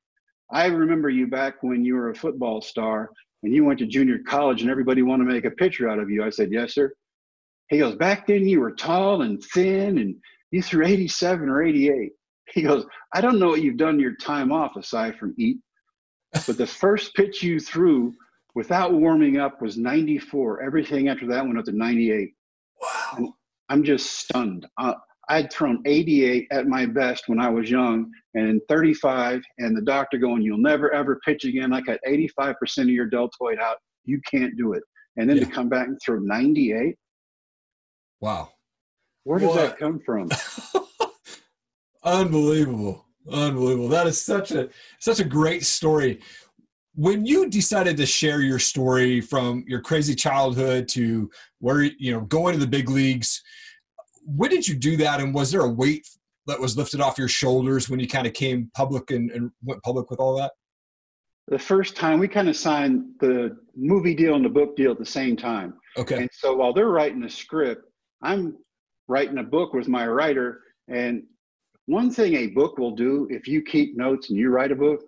I 0.51 0.67
remember 0.67 1.09
you 1.09 1.29
back 1.29 1.63
when 1.63 1.85
you 1.85 1.95
were 1.95 2.11
a 2.11 2.15
football 2.17 2.61
star 2.61 3.11
and 3.45 3.55
you 3.55 3.65
went 3.65 3.79
to 3.79 3.87
junior 3.87 4.19
college 4.27 4.63
and 4.63 4.73
everybody 4.73 5.03
wanted 5.03 5.27
to 5.27 5.31
make 5.33 5.45
a 5.45 5.53
picture 5.53 5.89
out 5.89 6.01
of 6.01 6.11
you. 6.11 6.25
I 6.25 6.31
said, 6.31 6.49
Yes, 6.51 6.75
sir. 6.75 6.93
He 7.69 7.79
goes, 7.79 7.95
Back 7.95 8.27
then 8.27 8.49
you 8.49 8.59
were 8.59 8.73
tall 8.73 9.23
and 9.23 9.41
thin 9.55 9.99
and 9.99 10.17
you 10.51 10.61
threw 10.61 10.85
87 10.85 11.49
or 11.49 11.63
88. 11.63 12.11
He 12.55 12.63
goes, 12.63 12.85
I 13.15 13.21
don't 13.21 13.39
know 13.39 13.51
what 13.51 13.63
you've 13.63 13.77
done 13.77 14.01
your 14.01 14.17
time 14.17 14.51
off 14.51 14.75
aside 14.75 15.17
from 15.17 15.33
eat, 15.39 15.59
but 16.33 16.59
the 16.59 16.67
first 16.67 17.15
pitch 17.15 17.41
you 17.41 17.61
threw 17.61 18.15
without 18.57 18.95
warming 18.95 19.39
up 19.39 19.63
was 19.63 19.79
94. 19.79 20.61
Everything 20.61 21.09
after 21.09 21.29
that 21.29 21.47
went 21.47 21.57
up 21.57 21.65
to 21.67 21.73
98. 21.73 22.33
Wow. 23.19 23.35
I'm 23.69 23.85
just 23.85 24.19
stunned. 24.19 24.67
Uh, 24.79 24.95
I'd 25.29 25.53
thrown 25.53 25.83
88 25.85 26.47
at 26.51 26.67
my 26.67 26.87
best 26.87 27.25
when 27.29 27.39
I 27.39 27.51
was 27.51 27.71
young 27.71 28.11
and 28.35 28.61
35, 28.69 29.43
and 29.59 29.77
the 29.77 29.83
doctor 29.83 30.17
going, 30.17 30.43
You'll 30.43 30.59
never 30.59 30.93
ever 30.93 31.21
pitch 31.25 31.45
again. 31.45 31.73
I 31.73 31.81
got 31.83 31.99
85% 32.07 32.83
of 32.83 32.89
your 32.89 33.07
deltoid 33.07 33.59
out. 33.59 33.77
You 34.05 34.21
can't 34.31 34.57
do 34.57 34.73
it. 34.73 34.83
And 35.17 35.29
then 35.29 35.37
yeah. 35.37 35.45
to 35.45 35.51
come 35.51 35.69
back 35.69 35.89
and 35.89 35.99
throw 36.03 36.19
98. 36.19 36.95
Wow. 38.21 38.51
Where 39.25 39.39
does 39.39 39.49
what? 39.49 39.57
that 39.57 39.79
come 39.79 40.01
from? 40.05 40.31
Unbelievable. 42.05 43.05
Unbelievable. 43.31 43.89
That 43.89 44.07
is 44.07 44.21
such 44.21 44.53
a 44.53 44.71
such 44.99 45.21
a 45.21 45.25
great 45.25 45.67
story 45.67 46.21
when 46.99 47.25
you 47.25 47.49
decided 47.49 47.97
to 47.97 48.05
share 48.05 48.41
your 48.41 48.59
story 48.59 49.21
from 49.21 49.65
your 49.69 49.81
crazy 49.81 50.15
childhood 50.17 50.89
to 50.89 51.31
where 51.61 51.83
you 51.83 52.13
know 52.13 52.23
going 52.23 52.53
to 52.55 52.59
the 52.59 52.67
big 52.67 52.91
leagues 52.91 53.43
when 54.37 54.51
did 54.51 54.67
you 54.69 54.75
do 54.75 54.97
that? 54.99 55.21
And 55.21 55.35
was 55.35 55.51
there 55.51 55.63
a 55.63 55.69
weight 55.69 56.07
that 56.47 56.61
was 56.61 56.77
lifted 56.77 57.01
off 57.01 57.19
your 57.19 57.29
shoulders 57.29 57.89
when 57.89 58.01
you 58.01 58.07
kind 58.07 58.27
of 58.27 58.33
came 58.35 58.71
public 58.75 59.11
and, 59.11 59.31
and 59.31 59.51
went 59.65 59.83
public 59.83 60.11
with 60.11 60.21
all 60.21 60.37
that? 60.37 60.53
The 61.49 61.59
first 61.59 61.97
time 61.97 62.19
we 62.19 62.29
kind 62.29 62.49
of 62.49 62.57
signed 62.57 63.05
the 63.21 63.57
movie 63.75 64.15
deal 64.15 64.35
and 64.35 64.45
the 64.45 64.51
book 64.51 64.77
deal 64.77 64.93
at 64.93 64.99
the 64.99 65.07
same 65.07 65.35
time. 65.35 65.75
Okay. 65.97 66.17
And 66.17 66.31
so 66.33 66.55
while 66.55 66.75
they're 66.75 66.89
writing 66.89 67.23
a 67.25 67.31
script 67.31 67.85
i'm 68.21 68.57
writing 69.07 69.39
a 69.39 69.43
book 69.43 69.73
with 69.73 69.89
my 69.89 70.07
writer. 70.07 70.61
And 70.89 71.23
one 71.87 72.11
thing 72.11 72.35
a 72.35 72.49
book 72.49 72.77
will 72.77 72.95
do 72.95 73.27
if 73.31 73.47
you 73.49 73.63
keep 73.63 73.97
notes 73.97 74.29
and 74.29 74.39
you 74.39 74.51
write 74.51 74.73
a 74.73 74.77
book 74.77 75.01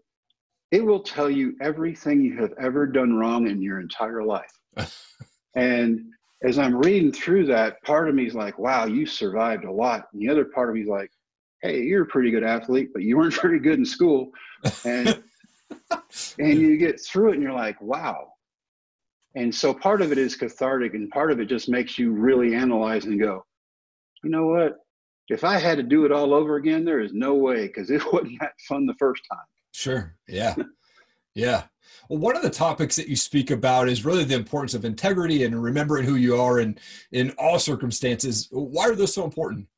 it 0.71 0.85
will 0.85 1.01
tell 1.01 1.31
you 1.31 1.57
everything 1.61 2.23
you 2.23 2.37
have 2.39 2.53
ever 2.61 2.87
done 2.87 3.17
wrong 3.17 3.49
in 3.49 3.61
your 3.61 3.81
entire 3.81 4.23
life. 4.23 4.53
and 5.55 6.05
as 6.43 6.59
I'm 6.59 6.77
reading 6.77 7.13
through 7.13 7.47
that, 7.47 7.83
part 7.83 8.09
of 8.09 8.15
me 8.15 8.27
is 8.27 8.35
like, 8.35 8.59
wow, 8.59 8.87
you 8.87 9.05
survived 9.05 9.65
a 9.65 9.73
lot. 9.73 10.09
And 10.13 10.23
the 10.23 10.29
other 10.29 10.45
part 10.45 10.69
of 10.69 10.75
me 10.75 10.83
is 10.83 10.89
like, 10.89 11.11
hey, 11.63 11.83
you're 11.83 12.05
a 12.05 12.07
pretty 12.07 12.31
good 12.31 12.45
athlete, 12.45 12.91
but 12.93 13.03
you 13.03 13.19
weren't 13.19 13.35
very 13.43 13.59
good 13.59 13.79
in 13.79 13.85
school. 13.85 14.31
And 14.85 15.23
and 16.39 16.59
you 16.59 16.77
get 16.77 17.01
through 17.01 17.31
it 17.31 17.35
and 17.35 17.43
you're 17.43 17.53
like, 17.53 17.81
wow. 17.81 18.33
And 19.35 19.55
so 19.55 19.73
part 19.73 20.03
of 20.03 20.13
it 20.13 20.19
is 20.19 20.37
cathartic 20.37 20.95
and 20.95 21.11
part 21.11 21.31
of 21.31 21.41
it 21.41 21.47
just 21.47 21.69
makes 21.69 21.99
you 21.99 22.13
really 22.13 22.55
analyze 22.55 23.05
and 23.05 23.21
go, 23.21 23.45
you 24.23 24.31
know 24.31 24.47
what? 24.47 24.79
If 25.29 25.45
I 25.45 25.59
had 25.59 25.77
to 25.77 25.85
do 25.85 26.05
it 26.05 26.11
all 26.11 26.35
over 26.35 26.57
again, 26.57 26.85
there 26.85 27.01
is 27.01 27.13
no 27.13 27.35
way 27.35 27.69
because 27.69 27.91
it 27.91 28.03
wasn't 28.13 28.41
that 28.41 28.55
fun 28.69 28.87
the 28.87 28.95
first 28.95 29.23
time. 29.31 29.47
Sure. 29.73 30.17
Yeah. 30.29 30.55
yeah. 31.35 31.65
Well, 32.09 32.19
one 32.19 32.37
of 32.37 32.43
the 32.43 32.51
topics 32.51 32.97
that 32.97 33.09
you 33.09 33.17
speak 33.17 33.51
about 33.51 33.89
is 33.89 34.05
really 34.05 34.25
the 34.25 34.35
importance 34.35 34.75
of 34.75 34.85
integrity 34.85 35.45
and 35.45 35.63
remembering 35.63 36.05
who 36.05 36.17
you 36.17 36.37
are 36.37 36.61
in 36.61 36.79
in 37.13 37.31
all 37.39 37.59
circumstances. 37.59 38.49
Why 38.51 38.89
are 38.89 38.95
those 38.95 39.15
so 39.15 39.25
important? 39.25 39.69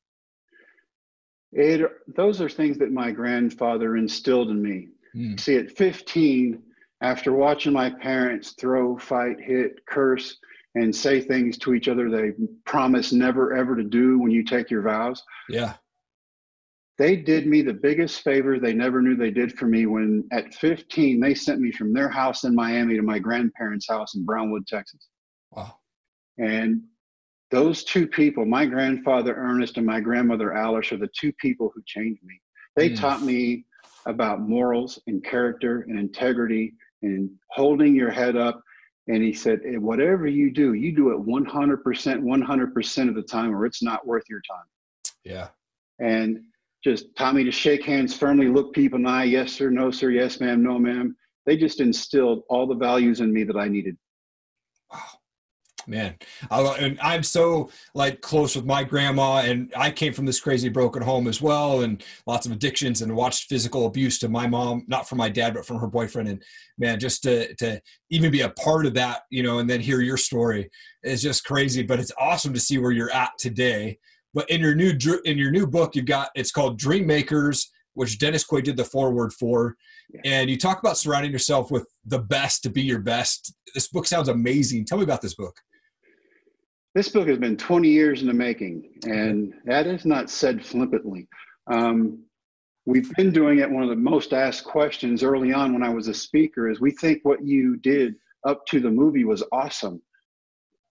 It, 1.52 1.82
those 2.16 2.40
are 2.40 2.48
things 2.48 2.78
that 2.78 2.90
my 2.90 3.10
grandfather 3.10 3.96
instilled 3.96 4.48
in 4.48 4.62
me. 4.62 4.88
Mm. 5.14 5.38
See, 5.38 5.56
at 5.56 5.70
15, 5.70 6.62
after 7.02 7.32
watching 7.32 7.74
my 7.74 7.90
parents 7.90 8.52
throw, 8.52 8.96
fight, 8.96 9.38
hit, 9.38 9.84
curse, 9.84 10.38
and 10.74 10.94
say 10.94 11.20
things 11.20 11.58
to 11.58 11.74
each 11.74 11.88
other 11.88 12.08
they 12.08 12.32
promise 12.64 13.12
never 13.12 13.54
ever 13.54 13.76
to 13.76 13.84
do 13.84 14.18
when 14.18 14.30
you 14.30 14.42
take 14.42 14.70
your 14.70 14.80
vows. 14.80 15.22
Yeah 15.50 15.74
they 17.02 17.16
did 17.16 17.48
me 17.48 17.62
the 17.62 17.74
biggest 17.74 18.20
favor 18.20 18.60
they 18.60 18.72
never 18.72 19.02
knew 19.02 19.16
they 19.16 19.32
did 19.32 19.58
for 19.58 19.66
me 19.66 19.86
when 19.86 20.24
at 20.30 20.54
15 20.54 21.18
they 21.18 21.34
sent 21.34 21.60
me 21.60 21.72
from 21.72 21.92
their 21.92 22.08
house 22.08 22.44
in 22.44 22.54
Miami 22.54 22.94
to 22.94 23.02
my 23.02 23.18
grandparents' 23.18 23.88
house 23.88 24.14
in 24.14 24.24
Brownwood, 24.24 24.68
Texas. 24.68 25.08
Wow. 25.50 25.78
And 26.38 26.80
those 27.50 27.82
two 27.82 28.06
people, 28.06 28.44
my 28.44 28.66
grandfather 28.66 29.34
Ernest 29.34 29.78
and 29.78 29.84
my 29.86 29.98
grandmother 29.98 30.52
Alice, 30.52 30.92
are 30.92 30.96
the 30.96 31.10
two 31.18 31.32
people 31.40 31.72
who 31.74 31.82
changed 31.84 32.22
me. 32.22 32.40
They 32.76 32.90
mm. 32.90 33.00
taught 33.00 33.22
me 33.22 33.64
about 34.06 34.40
morals 34.40 35.00
and 35.08 35.24
character 35.24 35.84
and 35.88 35.98
integrity 35.98 36.72
and 37.02 37.28
holding 37.50 37.96
your 37.96 38.12
head 38.12 38.36
up. 38.36 38.62
And 39.08 39.24
he 39.24 39.32
said, 39.32 39.58
whatever 39.64 40.28
you 40.28 40.52
do, 40.52 40.74
you 40.74 40.94
do 40.94 41.10
it 41.10 41.18
100%, 41.18 41.82
100% 41.82 43.08
of 43.08 43.14
the 43.16 43.22
time, 43.22 43.52
or 43.52 43.66
it's 43.66 43.82
not 43.82 44.06
worth 44.06 44.22
your 44.30 44.42
time. 44.48 44.66
Yeah. 45.24 45.48
And 45.98 46.44
just 46.82 47.14
taught 47.16 47.34
me 47.34 47.44
to 47.44 47.52
shake 47.52 47.84
hands 47.84 48.14
firmly, 48.14 48.48
look 48.48 48.72
people 48.72 48.96
in 48.96 49.04
the 49.04 49.10
eye, 49.10 49.24
yes 49.24 49.52
sir, 49.52 49.70
no 49.70 49.90
sir, 49.90 50.10
yes 50.10 50.40
ma'am, 50.40 50.62
no 50.62 50.78
ma'am. 50.78 51.16
They 51.46 51.56
just 51.56 51.80
instilled 51.80 52.42
all 52.48 52.66
the 52.66 52.74
values 52.74 53.20
in 53.20 53.32
me 53.32 53.44
that 53.44 53.56
I 53.56 53.68
needed. 53.68 53.96
Wow, 54.92 54.98
man, 55.86 56.16
I, 56.50 56.60
and 56.78 56.98
I'm 57.00 57.22
so 57.22 57.70
like 57.94 58.20
close 58.20 58.54
with 58.54 58.64
my 58.64 58.84
grandma, 58.84 59.38
and 59.38 59.72
I 59.76 59.90
came 59.90 60.12
from 60.12 60.26
this 60.26 60.40
crazy 60.40 60.68
broken 60.68 61.02
home 61.02 61.26
as 61.26 61.40
well, 61.40 61.82
and 61.82 62.02
lots 62.26 62.46
of 62.46 62.52
addictions, 62.52 63.02
and 63.02 63.14
watched 63.16 63.48
physical 63.48 63.86
abuse 63.86 64.18
to 64.20 64.28
my 64.28 64.46
mom, 64.46 64.84
not 64.86 65.08
from 65.08 65.18
my 65.18 65.28
dad, 65.28 65.54
but 65.54 65.66
from 65.66 65.78
her 65.78 65.88
boyfriend. 65.88 66.28
And 66.28 66.42
man, 66.78 67.00
just 67.00 67.22
to 67.24 67.54
to 67.56 67.80
even 68.10 68.30
be 68.30 68.42
a 68.42 68.50
part 68.50 68.86
of 68.86 68.94
that, 68.94 69.22
you 69.30 69.42
know, 69.42 69.58
and 69.58 69.68
then 69.68 69.80
hear 69.80 70.00
your 70.00 70.16
story 70.16 70.70
is 71.02 71.22
just 71.22 71.44
crazy. 71.44 71.82
But 71.82 72.00
it's 72.00 72.12
awesome 72.18 72.52
to 72.54 72.60
see 72.60 72.78
where 72.78 72.92
you're 72.92 73.12
at 73.12 73.30
today 73.38 73.98
but 74.34 74.48
in 74.50 74.60
your 74.60 74.74
new 74.74 74.92
in 75.24 75.38
your 75.38 75.50
new 75.50 75.66
book, 75.66 75.94
you've 75.94 76.06
got 76.06 76.30
it's 76.34 76.50
called 76.50 76.78
Dream 76.78 77.06
Makers, 77.06 77.70
which 77.94 78.18
Dennis 78.18 78.44
Quaid 78.44 78.64
did 78.64 78.76
the 78.76 78.84
foreword 78.84 79.32
for, 79.32 79.76
yeah. 80.12 80.20
and 80.24 80.50
you 80.50 80.56
talk 80.56 80.78
about 80.78 80.96
surrounding 80.96 81.32
yourself 81.32 81.70
with 81.70 81.86
the 82.06 82.18
best 82.18 82.62
to 82.62 82.70
be 82.70 82.82
your 82.82 83.00
best. 83.00 83.54
This 83.74 83.88
book 83.88 84.06
sounds 84.06 84.28
amazing. 84.28 84.84
Tell 84.84 84.98
me 84.98 85.04
about 85.04 85.22
this 85.22 85.34
book. 85.34 85.56
This 86.94 87.08
book 87.08 87.26
has 87.28 87.38
been 87.38 87.56
20 87.56 87.88
years 87.88 88.20
in 88.20 88.28
the 88.28 88.34
making, 88.34 88.84
and 89.04 89.54
that 89.64 89.86
is 89.86 90.04
not 90.04 90.28
said 90.28 90.64
flippantly. 90.64 91.26
Um, 91.70 92.24
we've 92.84 93.10
been 93.14 93.32
doing 93.32 93.60
it. 93.60 93.70
One 93.70 93.82
of 93.82 93.88
the 93.88 93.96
most 93.96 94.34
asked 94.34 94.64
questions 94.64 95.22
early 95.22 95.54
on 95.54 95.72
when 95.72 95.82
I 95.82 95.88
was 95.88 96.08
a 96.08 96.14
speaker 96.14 96.70
is, 96.70 96.80
"We 96.80 96.90
think 96.90 97.20
what 97.22 97.44
you 97.44 97.76
did 97.76 98.16
up 98.46 98.66
to 98.66 98.80
the 98.80 98.90
movie 98.90 99.24
was 99.24 99.42
awesome, 99.52 100.02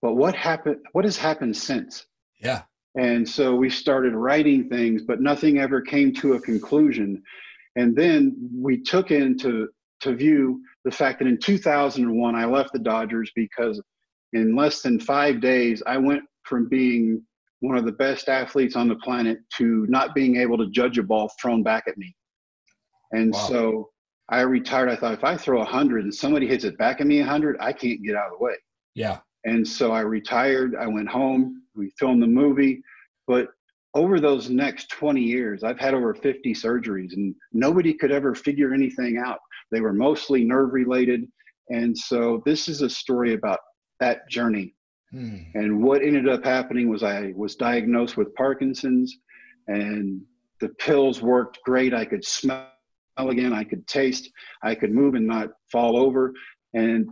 but 0.01 0.13
what 0.13 0.35
happened? 0.35 0.77
What 0.93 1.05
has 1.05 1.17
happened 1.17 1.55
since?" 1.55 2.05
Yeah. 2.39 2.63
And 2.95 3.27
so 3.27 3.55
we 3.55 3.69
started 3.69 4.13
writing 4.13 4.67
things, 4.67 5.03
but 5.03 5.21
nothing 5.21 5.59
ever 5.59 5.81
came 5.81 6.13
to 6.15 6.33
a 6.33 6.41
conclusion. 6.41 7.23
And 7.75 7.95
then 7.95 8.49
we 8.53 8.81
took 8.81 9.11
into 9.11 9.69
to 10.01 10.15
view 10.15 10.61
the 10.83 10.91
fact 10.91 11.19
that 11.19 11.27
in 11.27 11.37
2001 11.37 12.35
I 12.35 12.45
left 12.45 12.73
the 12.73 12.79
Dodgers 12.79 13.31
because 13.35 13.81
in 14.33 14.55
less 14.55 14.81
than 14.81 14.99
five 14.99 15.39
days 15.39 15.81
I 15.85 15.97
went 15.97 16.23
from 16.43 16.67
being 16.67 17.23
one 17.59 17.77
of 17.77 17.85
the 17.85 17.91
best 17.91 18.27
athletes 18.27 18.75
on 18.75 18.89
the 18.89 18.95
planet 18.95 19.39
to 19.57 19.85
not 19.87 20.15
being 20.15 20.37
able 20.37 20.57
to 20.57 20.67
judge 20.71 20.97
a 20.97 21.03
ball 21.03 21.31
thrown 21.39 21.61
back 21.61 21.83
at 21.87 21.97
me. 21.97 22.13
And 23.11 23.31
wow. 23.33 23.39
so 23.39 23.89
I 24.29 24.41
retired. 24.41 24.89
I 24.89 24.95
thought 24.95 25.13
if 25.13 25.23
I 25.23 25.37
throw 25.37 25.59
100 25.59 26.03
and 26.03 26.13
somebody 26.13 26.47
hits 26.47 26.63
it 26.63 26.77
back 26.77 27.01
at 27.01 27.07
me 27.07 27.19
100, 27.19 27.57
I 27.59 27.71
can't 27.71 28.01
get 28.03 28.15
out 28.15 28.31
of 28.31 28.39
the 28.39 28.43
way. 28.43 28.55
Yeah. 28.95 29.19
And 29.45 29.67
so 29.67 29.91
I 29.91 30.01
retired. 30.01 30.75
I 30.75 30.87
went 30.87 31.09
home. 31.09 31.60
We 31.75 31.91
filmed 31.97 32.21
the 32.21 32.27
movie. 32.27 32.81
But 33.27 33.49
over 33.93 34.19
those 34.19 34.49
next 34.49 34.89
20 34.89 35.21
years, 35.21 35.63
I've 35.63 35.79
had 35.79 35.93
over 35.93 36.13
50 36.13 36.53
surgeries 36.53 37.13
and 37.13 37.35
nobody 37.51 37.93
could 37.93 38.11
ever 38.11 38.33
figure 38.33 38.73
anything 38.73 39.17
out. 39.17 39.39
They 39.71 39.81
were 39.81 39.93
mostly 39.93 40.43
nerve 40.43 40.73
related. 40.73 41.27
And 41.69 41.97
so 41.97 42.41
this 42.45 42.67
is 42.67 42.81
a 42.81 42.89
story 42.89 43.33
about 43.33 43.59
that 43.99 44.29
journey. 44.29 44.75
Hmm. 45.11 45.37
And 45.55 45.83
what 45.83 46.01
ended 46.01 46.27
up 46.27 46.43
happening 46.43 46.89
was 46.89 47.03
I 47.03 47.33
was 47.35 47.55
diagnosed 47.55 48.17
with 48.17 48.33
Parkinson's 48.35 49.17
and 49.67 50.21
the 50.59 50.69
pills 50.69 51.21
worked 51.21 51.59
great. 51.65 51.93
I 51.93 52.05
could 52.05 52.23
smell 52.23 52.67
again, 53.17 53.53
I 53.53 53.63
could 53.63 53.85
taste, 53.87 54.29
I 54.63 54.75
could 54.75 54.91
move 54.91 55.15
and 55.15 55.27
not 55.27 55.49
fall 55.71 55.97
over. 55.97 56.33
And 56.73 57.09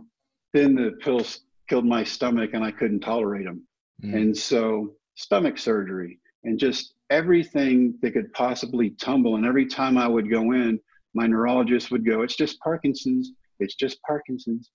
then 0.54 0.74
the 0.74 0.92
pills 1.00 1.40
killed 1.68 1.84
my 1.84 2.04
stomach 2.04 2.50
and 2.54 2.64
I 2.64 2.72
couldn't 2.72 3.00
tolerate 3.00 3.44
them. 3.44 3.66
Mm. 4.00 4.14
And 4.14 4.36
so, 4.36 4.94
stomach 5.14 5.58
surgery 5.58 6.18
and 6.44 6.58
just 6.58 6.94
everything 7.10 7.94
that 8.00 8.12
could 8.12 8.32
possibly 8.32 8.90
tumble. 8.90 9.36
And 9.36 9.44
every 9.44 9.66
time 9.66 9.98
I 9.98 10.08
would 10.08 10.30
go 10.30 10.52
in, 10.52 10.80
my 11.14 11.26
neurologist 11.26 11.90
would 11.90 12.06
go, 12.06 12.22
It's 12.22 12.36
just 12.36 12.60
Parkinson's. 12.60 13.32
It's 13.58 13.74
just 13.74 14.00
Parkinson's. 14.02 14.70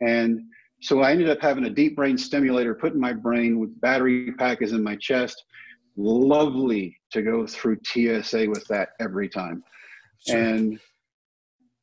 And 0.00 0.40
so 0.80 1.00
I 1.00 1.10
ended 1.10 1.28
up 1.28 1.40
having 1.40 1.66
a 1.66 1.70
deep 1.70 1.94
brain 1.94 2.16
stimulator 2.16 2.74
put 2.74 2.94
in 2.94 3.00
my 3.00 3.12
brain 3.12 3.58
with 3.58 3.78
battery 3.80 4.32
packets 4.32 4.72
in 4.72 4.82
my 4.82 4.96
chest. 4.96 5.44
Lovely 5.96 6.96
to 7.12 7.22
go 7.22 7.46
through 7.46 7.78
TSA 7.84 8.46
with 8.48 8.66
that 8.68 8.90
every 8.98 9.28
time. 9.28 9.62
Sure. 10.26 10.38
And 10.38 10.80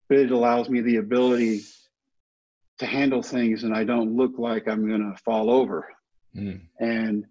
it 0.09 0.31
allows 0.31 0.69
me 0.69 0.81
the 0.81 0.97
ability 0.97 1.61
to 2.79 2.85
handle 2.85 3.21
things 3.21 3.63
and 3.63 3.75
I 3.75 3.83
don't 3.83 4.15
look 4.15 4.33
like 4.37 4.67
I'm 4.67 4.87
going 4.87 5.13
to 5.13 5.21
fall 5.23 5.49
over. 5.49 5.87
Mm. 6.37 6.61
And, 6.79 7.25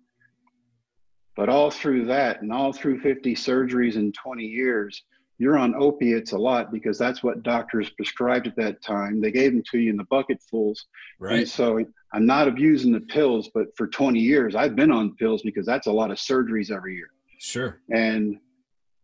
but 1.37 1.49
all 1.49 1.71
through 1.71 2.07
that 2.07 2.43
and 2.43 2.53
all 2.53 2.73
through 2.73 3.01
50 3.01 3.35
surgeries 3.35 3.97
in 3.97 4.13
20 4.13 4.43
years, 4.45 5.03
you're 5.39 5.59
on 5.59 5.75
opiates 5.75 6.33
a 6.33 6.39
lot 6.39 6.73
because 6.73 6.99
that's 6.99 7.23
what 7.23 7.43
doctors 7.43 7.91
prescribed 7.91 8.47
at 8.47 8.57
that 8.57 8.83
time. 8.83 9.21
They 9.21 9.31
gave 9.31 9.53
them 9.53 9.63
to 9.71 9.79
you 9.79 9.91
in 9.91 9.97
the 9.97 10.05
bucketfuls. 10.05 10.87
Right. 11.21 11.41
And 11.41 11.49
so 11.49 11.85
I'm 12.15 12.25
not 12.25 12.49
abusing 12.49 12.93
the 12.93 13.01
pills, 13.01 13.51
but 13.53 13.67
for 13.77 13.87
20 13.87 14.19
years, 14.19 14.55
I've 14.55 14.75
been 14.75 14.91
on 14.91 15.15
pills 15.17 15.43
because 15.43 15.67
that's 15.67 15.89
a 15.89 15.93
lot 15.93 16.11
of 16.11 16.17
surgeries 16.17 16.71
every 16.71 16.95
year. 16.95 17.11
Sure. 17.39 17.81
And 17.93 18.39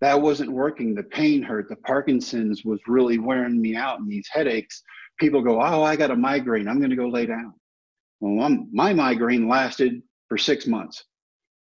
that 0.01 0.21
wasn't 0.21 0.51
working. 0.51 0.95
The 0.95 1.03
pain 1.03 1.43
hurt. 1.43 1.69
The 1.69 1.77
Parkinson's 1.77 2.65
was 2.65 2.81
really 2.87 3.19
wearing 3.19 3.61
me 3.61 3.77
out 3.77 4.01
and 4.01 4.11
these 4.11 4.29
headaches 4.33 4.83
people 5.19 5.43
go, 5.43 5.61
Oh, 5.61 5.83
I 5.83 5.97
got 5.97 6.11
a 6.11 6.17
migraine. 6.17 6.69
I'm 6.69 6.79
going 6.79 6.91
to 6.91 6.97
go 6.97 7.09
lay 7.09 7.27
down. 7.27 7.55
Well, 8.23 8.47
I'm, 8.47 8.69
my 8.73 8.95
migraine 8.95 9.49
lasted 9.49 10.01
for 10.29 10.39
six 10.39 10.67
months 10.67 11.05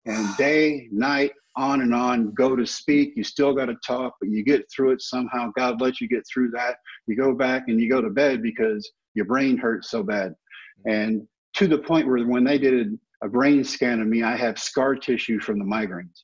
and 0.06 0.36
day, 0.38 0.88
night, 0.92 1.32
on 1.56 1.82
and 1.82 1.92
on, 1.92 2.32
go 2.32 2.56
to 2.56 2.64
speak. 2.64 3.12
You 3.16 3.24
still 3.24 3.52
got 3.52 3.66
to 3.66 3.74
talk, 3.86 4.14
but 4.20 4.30
you 4.30 4.42
get 4.42 4.64
through 4.74 4.92
it 4.92 5.02
somehow. 5.02 5.50
God 5.56 5.80
lets 5.80 6.00
you 6.00 6.08
get 6.08 6.24
through 6.32 6.50
that. 6.52 6.76
You 7.06 7.16
go 7.16 7.34
back 7.34 7.64
and 7.66 7.80
you 7.80 7.90
go 7.90 8.00
to 8.00 8.08
bed 8.08 8.42
because 8.42 8.90
your 9.14 9.26
brain 9.26 9.58
hurts 9.58 9.90
so 9.90 10.02
bad. 10.02 10.30
Mm-hmm. 10.86 10.90
And 10.90 11.28
to 11.54 11.66
the 11.66 11.78
point 11.78 12.06
where 12.06 12.24
when 12.24 12.44
they 12.44 12.58
did 12.58 12.98
a 13.22 13.28
brain 13.28 13.64
scan 13.64 14.00
of 14.00 14.06
me, 14.06 14.22
I 14.22 14.36
have 14.36 14.58
scar 14.58 14.94
tissue 14.94 15.40
from 15.40 15.58
the 15.58 15.64
migraines. 15.64 16.22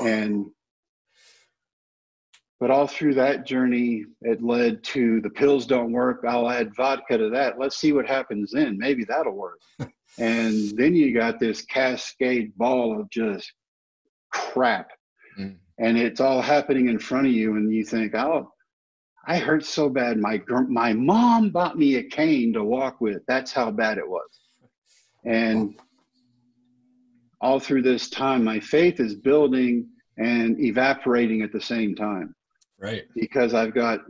And 0.00 0.46
but 2.62 2.70
all 2.70 2.86
through 2.86 3.12
that 3.12 3.44
journey, 3.44 4.04
it 4.20 4.40
led 4.40 4.84
to 4.84 5.20
the 5.22 5.30
pills 5.30 5.66
don't 5.66 5.90
work. 5.90 6.22
I'll 6.24 6.48
add 6.48 6.76
vodka 6.76 7.18
to 7.18 7.28
that. 7.30 7.58
Let's 7.58 7.76
see 7.76 7.92
what 7.92 8.06
happens 8.06 8.52
then. 8.52 8.78
Maybe 8.78 9.02
that'll 9.04 9.32
work. 9.34 9.58
and 10.18 10.70
then 10.78 10.94
you 10.94 11.12
got 11.12 11.40
this 11.40 11.62
cascade 11.62 12.56
ball 12.56 13.00
of 13.00 13.10
just 13.10 13.52
crap. 14.30 14.92
Mm. 15.36 15.56
And 15.80 15.98
it's 15.98 16.20
all 16.20 16.40
happening 16.40 16.86
in 16.86 17.00
front 17.00 17.26
of 17.26 17.32
you. 17.32 17.56
And 17.56 17.74
you 17.74 17.84
think, 17.84 18.14
oh, 18.14 18.52
I 19.26 19.38
hurt 19.38 19.64
so 19.64 19.88
bad. 19.88 20.18
My, 20.18 20.40
my 20.68 20.92
mom 20.92 21.50
bought 21.50 21.76
me 21.76 21.96
a 21.96 22.04
cane 22.04 22.52
to 22.52 22.62
walk 22.62 23.00
with. 23.00 23.22
That's 23.26 23.50
how 23.50 23.72
bad 23.72 23.98
it 23.98 24.08
was. 24.08 24.38
And 25.24 25.74
all 27.40 27.58
through 27.58 27.82
this 27.82 28.08
time, 28.08 28.44
my 28.44 28.60
faith 28.60 29.00
is 29.00 29.16
building 29.16 29.88
and 30.16 30.60
evaporating 30.60 31.42
at 31.42 31.50
the 31.50 31.60
same 31.60 31.96
time. 31.96 32.32
Right. 32.82 33.04
Because 33.14 33.54
I've 33.54 33.74
got 33.74 34.00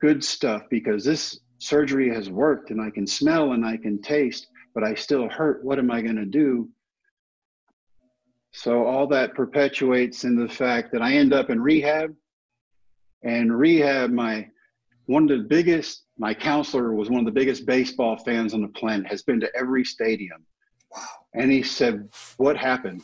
good 0.00 0.24
stuff 0.24 0.62
because 0.70 1.04
this 1.04 1.38
surgery 1.58 2.12
has 2.12 2.30
worked 2.30 2.70
and 2.70 2.80
I 2.80 2.90
can 2.90 3.06
smell 3.06 3.52
and 3.52 3.64
I 3.64 3.76
can 3.76 4.00
taste, 4.00 4.46
but 4.74 4.82
I 4.82 4.94
still 4.94 5.28
hurt. 5.28 5.62
What 5.62 5.78
am 5.78 5.90
I 5.90 6.00
going 6.00 6.16
to 6.16 6.24
do? 6.24 6.70
So 8.52 8.86
all 8.86 9.06
that 9.08 9.34
perpetuates 9.34 10.24
in 10.24 10.34
the 10.34 10.48
fact 10.48 10.92
that 10.92 11.02
I 11.02 11.12
end 11.12 11.34
up 11.34 11.50
in 11.50 11.60
rehab 11.60 12.14
and 13.22 13.56
rehab 13.56 14.10
my 14.10 14.48
one 15.06 15.24
of 15.24 15.28
the 15.28 15.44
biggest 15.44 16.04
my 16.18 16.32
counselor 16.32 16.94
was 16.94 17.10
one 17.10 17.20
of 17.20 17.26
the 17.26 17.32
biggest 17.32 17.66
baseball 17.66 18.16
fans 18.16 18.54
on 18.54 18.62
the 18.62 18.68
planet 18.68 19.06
has 19.06 19.22
been 19.22 19.40
to 19.40 19.56
every 19.56 19.84
stadium 19.84 20.44
wow 20.90 21.02
and 21.34 21.50
he 21.50 21.62
said 21.62 22.08
what 22.38 22.56
happened 22.56 23.02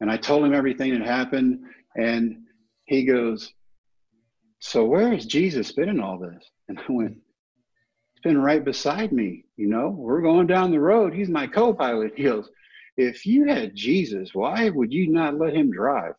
and 0.00 0.10
i 0.10 0.16
told 0.16 0.44
him 0.44 0.54
everything 0.54 0.96
that 0.96 1.06
happened 1.06 1.60
and 1.96 2.36
he 2.84 3.04
goes 3.04 3.52
so 4.64 4.84
where 4.84 5.12
has 5.12 5.26
Jesus 5.26 5.72
been 5.72 5.88
in 5.88 5.98
all 5.98 6.18
this? 6.18 6.48
And 6.68 6.78
I 6.78 6.84
went, 6.88 7.16
He's 8.14 8.22
been 8.22 8.40
right 8.40 8.64
beside 8.64 9.10
me. 9.10 9.44
You 9.56 9.66
know, 9.66 9.88
we're 9.88 10.22
going 10.22 10.46
down 10.46 10.70
the 10.70 10.78
road. 10.78 11.12
He's 11.12 11.28
my 11.28 11.48
co 11.48 11.74
pilot. 11.74 12.12
He 12.16 12.22
goes, 12.22 12.48
If 12.96 13.26
you 13.26 13.48
had 13.48 13.74
Jesus, 13.74 14.30
why 14.32 14.68
would 14.68 14.92
you 14.92 15.10
not 15.10 15.36
let 15.36 15.52
him 15.52 15.72
drive? 15.72 16.14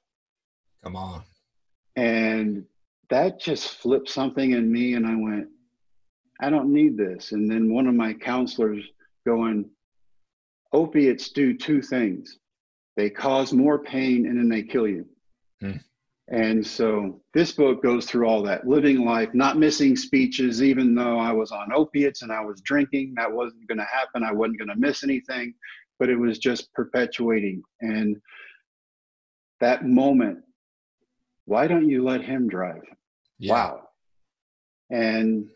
Come 0.84 0.98
on. 0.98 1.24
And 1.96 2.66
that 3.10 3.40
just 3.40 3.78
flipped 3.78 4.10
something 4.10 4.52
in 4.52 4.70
me. 4.70 4.96
And 4.96 5.08
I 5.08 5.16
went, 5.16 5.48
I 6.42 6.50
don't 6.50 6.74
need 6.74 6.98
this. 6.98 7.32
And 7.32 7.50
then 7.50 7.74
one 7.74 7.88
of 7.88 7.96
my 7.96 8.14
counselors 8.14 8.84
going, 9.26 9.70
Opiates 10.74 11.30
do 11.30 11.58
two 11.58 11.82
things 11.82 12.40
they 12.98 13.10
cause 13.10 13.54
more 13.54 13.80
pain 13.80 14.28
and 14.28 14.38
then 14.38 14.50
they 14.50 14.64
kill 14.64 14.88
you. 14.88 15.06
Hmm. 15.62 15.78
And 16.30 16.66
so 16.66 17.22
this 17.34 17.52
book 17.52 17.84
goes 17.84 18.06
through 18.06 18.28
all 18.28 18.42
that 18.44 18.66
living 18.66 19.04
life, 19.04 19.30
not 19.34 19.58
missing 19.58 19.96
speeches, 19.96 20.64
even 20.64 20.96
though 20.96 21.20
I 21.20 21.34
was 21.34 21.52
on 21.52 21.74
opiates 21.74 22.22
and 22.22 22.32
I 22.32 22.42
was 22.42 22.62
drinking. 22.62 23.14
That 23.18 23.32
wasn't 23.32 23.68
going 23.68 23.80
to 23.80 23.86
happen. 23.86 24.24
I 24.24 24.32
wasn't 24.32 24.60
going 24.60 24.70
to 24.70 24.76
miss 24.76 25.04
anything, 25.04 25.54
but 26.00 26.10
it 26.10 26.16
was 26.16 26.40
just 26.40 26.72
perpetuating. 26.74 27.62
And 27.82 28.18
that 29.60 29.86
moment, 29.86 30.40
why 31.46 31.68
don't 31.68 31.90
you 31.90 32.04
let 32.04 32.22
him 32.22 32.48
drive? 32.48 32.84
Yeah. 33.38 33.54
Wow. 33.54 33.82
And 34.90 35.50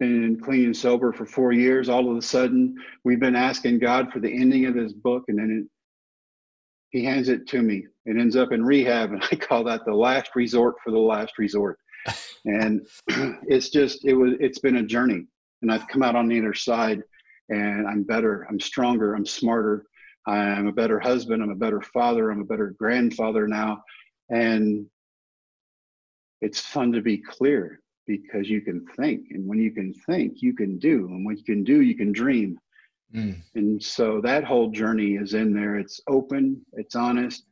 been 0.00 0.40
clean 0.40 0.66
and 0.66 0.76
sober 0.76 1.12
for 1.12 1.26
four 1.26 1.52
years. 1.52 1.88
All 1.88 2.10
of 2.10 2.16
a 2.16 2.22
sudden, 2.22 2.76
we've 3.04 3.20
been 3.20 3.36
asking 3.36 3.80
God 3.80 4.12
for 4.12 4.20
the 4.20 4.32
ending 4.32 4.66
of 4.66 4.74
this 4.74 4.92
book, 4.92 5.24
and 5.28 5.38
then 5.38 5.64
it, 5.64 5.70
he 6.96 7.04
hands 7.04 7.28
it 7.28 7.46
to 7.48 7.62
me. 7.62 7.86
It 8.08 8.16
ends 8.16 8.36
up 8.36 8.52
in 8.52 8.64
rehab, 8.64 9.12
and 9.12 9.22
I 9.30 9.36
call 9.36 9.64
that 9.64 9.84
the 9.84 9.94
last 9.94 10.30
resort 10.34 10.76
for 10.82 10.90
the 10.90 10.98
last 10.98 11.38
resort. 11.38 11.78
and 12.44 12.86
it's 13.46 13.70
just 13.70 14.04
it 14.04 14.14
was 14.14 14.34
it's 14.40 14.58
been 14.58 14.76
a 14.76 14.82
journey, 14.82 15.26
and 15.62 15.70
I've 15.70 15.88
come 15.88 16.02
out 16.02 16.16
on 16.16 16.28
the 16.28 16.38
other 16.38 16.54
side, 16.54 17.02
and 17.48 17.86
I'm 17.86 18.02
better, 18.02 18.46
I'm 18.48 18.60
stronger, 18.60 19.14
I'm 19.14 19.26
smarter, 19.26 19.84
I'm 20.26 20.68
a 20.68 20.72
better 20.72 20.98
husband, 20.98 21.42
I'm 21.42 21.50
a 21.50 21.56
better 21.56 21.82
father, 21.82 22.30
I'm 22.30 22.40
a 22.40 22.46
better 22.46 22.74
grandfather 22.78 23.46
now, 23.46 23.82
and 24.30 24.86
it's 26.40 26.60
fun 26.60 26.92
to 26.92 27.02
be 27.02 27.18
clear 27.18 27.80
because 28.06 28.48
you 28.48 28.62
can 28.62 28.86
think, 28.96 29.26
and 29.32 29.46
when 29.46 29.58
you 29.58 29.70
can 29.70 29.92
think, 29.92 30.40
you 30.40 30.54
can 30.54 30.78
do, 30.78 31.06
and 31.08 31.26
when 31.26 31.36
you 31.36 31.44
can 31.44 31.62
do, 31.62 31.82
you 31.82 31.94
can 31.94 32.12
dream 32.12 32.58
Mm. 33.14 33.36
And 33.54 33.82
so 33.82 34.20
that 34.22 34.44
whole 34.44 34.70
journey 34.70 35.14
is 35.14 35.34
in 35.34 35.54
there. 35.54 35.76
It's 35.78 36.00
open, 36.08 36.64
it's 36.74 36.94
honest. 36.94 37.44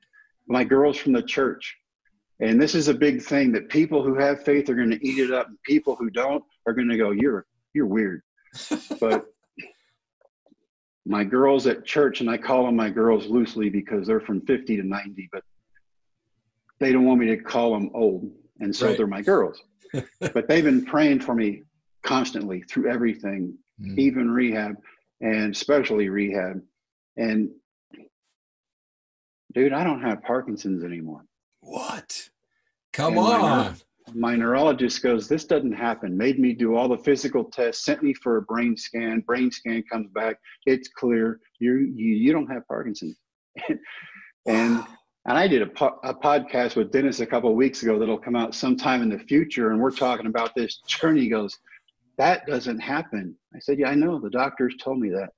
My 0.47 0.65
girls 0.65 0.97
from 0.97 1.13
the 1.13 1.23
church, 1.23 1.77
and 2.41 2.61
this 2.61 2.75
is 2.75 2.89
a 2.89 2.95
big 2.95 3.23
thing 3.23 3.53
that 3.53 3.69
people 3.69 4.03
who 4.03 4.15
have 4.15 4.45
faith 4.45 4.69
are 4.69 4.75
going 4.75 4.91
to 4.91 5.07
eat 5.07 5.19
it 5.19 5.33
up, 5.33 5.49
and 5.49 5.61
people 5.63 5.97
who 5.97 6.11
don't 6.11 6.45
are 6.67 6.73
going 6.73 6.89
to 6.89 6.97
go, 6.97 7.11
"You're 7.11 7.47
you're 7.75 7.87
weird." 7.87 8.23
but 9.01 9.27
my 11.05 11.25
girls 11.25 11.67
at 11.67 11.85
church, 11.85 12.21
and 12.21 12.31
I 12.31 12.37
call 12.37 12.67
them 12.67 12.77
my 12.77 12.91
girls 12.91 13.27
loosely 13.27 13.69
because 13.69 14.07
they're 14.07 14.21
from 14.21 14.41
50 14.41 14.77
to 14.77 14.83
90, 14.83 15.29
but 15.33 15.43
they 16.81 16.93
don't 16.93 17.05
want 17.05 17.21
me 17.21 17.27
to 17.27 17.37
call 17.37 17.73
them 17.73 17.91
old, 17.95 18.31
and 18.61 18.75
so 18.75 18.89
right. 18.89 18.97
they're 18.97 19.07
my 19.07 19.23
girls. 19.23 19.63
but 20.21 20.49
they've 20.49 20.65
been 20.65 20.85
praying 20.85 21.21
for 21.21 21.35
me 21.35 21.63
constantly 22.03 22.63
through 22.63 22.91
everything, 22.91 23.57
Mm. 23.81 23.99
even 23.99 24.31
rehab 24.31 24.77
and 25.21 25.55
especially 25.55 26.09
rehab. 26.09 26.63
And 27.17 27.51
dude, 29.57 29.73
I 29.73 29.83
don't 29.83 30.03
have 30.03 30.23
Parkinson's 30.23 30.85
anymore. 30.85 31.25
What? 31.61 32.29
Come 32.93 33.15
And 33.15 33.19
on. 33.21 33.67
nurse- 33.73 33.85
My 34.15 34.37
neurologist 34.37 35.03
goes, 35.03 35.29
This 35.29 35.47
doesn't 35.47 35.73
happen. 35.73 36.17
Made 36.17 36.39
me 36.39 36.53
do 36.53 36.77
all 36.77 36.89
the 36.89 36.99
physical 36.99 37.43
tests, 37.45 37.85
sent 37.85 38.03
me 38.05 38.13
for 38.15 38.37
a 38.37 38.43
brain 38.43 38.77
scan. 38.77 39.21
Brain 39.21 39.51
scan 39.51 39.83
comes 39.91 40.09
back, 40.11 40.37
it's 40.67 40.89
clear. 40.89 41.41
You 41.59 41.73
you, 41.79 42.15
you 42.15 42.33
don't 42.33 42.47
have 42.49 42.69
Parkinson's. 42.69 43.17
and 44.47 44.85
and 45.29 45.37
I 45.39 45.49
did 45.49 45.63
a, 45.63 45.67
po- 45.67 45.99
a 46.05 46.15
podcast 46.15 46.77
with 46.77 46.93
Dennis 46.93 47.19
a 47.19 47.27
couple 47.27 47.51
of 47.51 47.57
weeks 47.57 47.83
ago 47.83 47.99
that'll 47.99 48.19
come 48.19 48.37
out 48.37 48.55
sometime 48.55 49.03
in 49.03 49.09
the 49.09 49.19
future, 49.19 49.73
and 49.73 49.81
we're 49.81 49.91
talking 49.91 50.27
about 50.27 50.55
this 50.55 50.77
journey. 50.87 51.23
He 51.23 51.29
goes, 51.29 51.59
"That 52.17 52.47
doesn't 52.47 52.79
happen." 52.79 53.35
I 53.57 53.59
said, 53.59 53.79
"Yeah, 53.81 53.89
I 53.89 53.95
know. 53.97 54.21
The 54.21 54.31
doctors 54.31 54.77
told 54.81 55.01
me 55.01 55.09
that." 55.11 55.31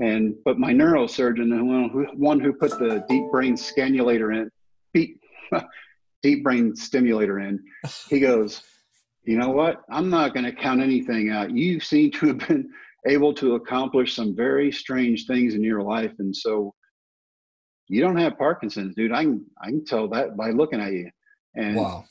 And 0.00 0.34
but 0.44 0.58
my 0.58 0.72
neurosurgeon, 0.72 1.50
the 1.50 2.12
one 2.14 2.40
who, 2.40 2.52
put 2.52 2.70
the 2.78 3.04
deep 3.08 3.24
brain 3.32 3.54
scanulator 3.54 4.34
in, 4.36 4.50
deep, 4.94 5.20
deep 6.22 6.44
brain 6.44 6.76
stimulator 6.76 7.40
in, 7.40 7.62
he 8.08 8.20
goes, 8.30 8.62
"You 9.24 9.38
know 9.38 9.50
what? 9.50 9.82
I'm 9.90 10.08
not 10.08 10.34
going 10.34 10.44
to 10.46 10.52
count 10.52 10.80
anything 10.80 11.30
out. 11.30 11.50
You 11.50 11.80
seem 11.80 12.12
to 12.12 12.28
have 12.28 12.38
been 12.46 12.70
able 13.06 13.34
to 13.34 13.56
accomplish 13.56 14.14
some 14.14 14.36
very 14.36 14.70
strange 14.70 15.26
things 15.26 15.54
in 15.54 15.62
your 15.62 15.82
life, 15.82 16.12
and 16.18 16.34
so." 16.34 16.74
You 17.90 18.02
don't 18.02 18.18
have 18.18 18.36
Parkinson's, 18.36 18.94
dude. 18.94 19.12
I 19.12 19.24
can 19.24 19.46
I 19.62 19.68
can 19.68 19.82
tell 19.82 20.08
that 20.08 20.36
by 20.36 20.50
looking 20.50 20.78
at 20.78 20.92
you. 20.92 21.10
And 21.54 21.76
Wow. 21.76 22.04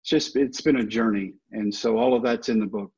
it's 0.00 0.08
just 0.08 0.36
it's 0.36 0.60
been 0.60 0.76
a 0.76 0.86
journey. 0.86 1.34
And 1.50 1.74
so 1.74 1.98
all 1.98 2.14
of 2.14 2.22
that's 2.22 2.48
in 2.48 2.60
the 2.60 2.66
book. 2.66 2.92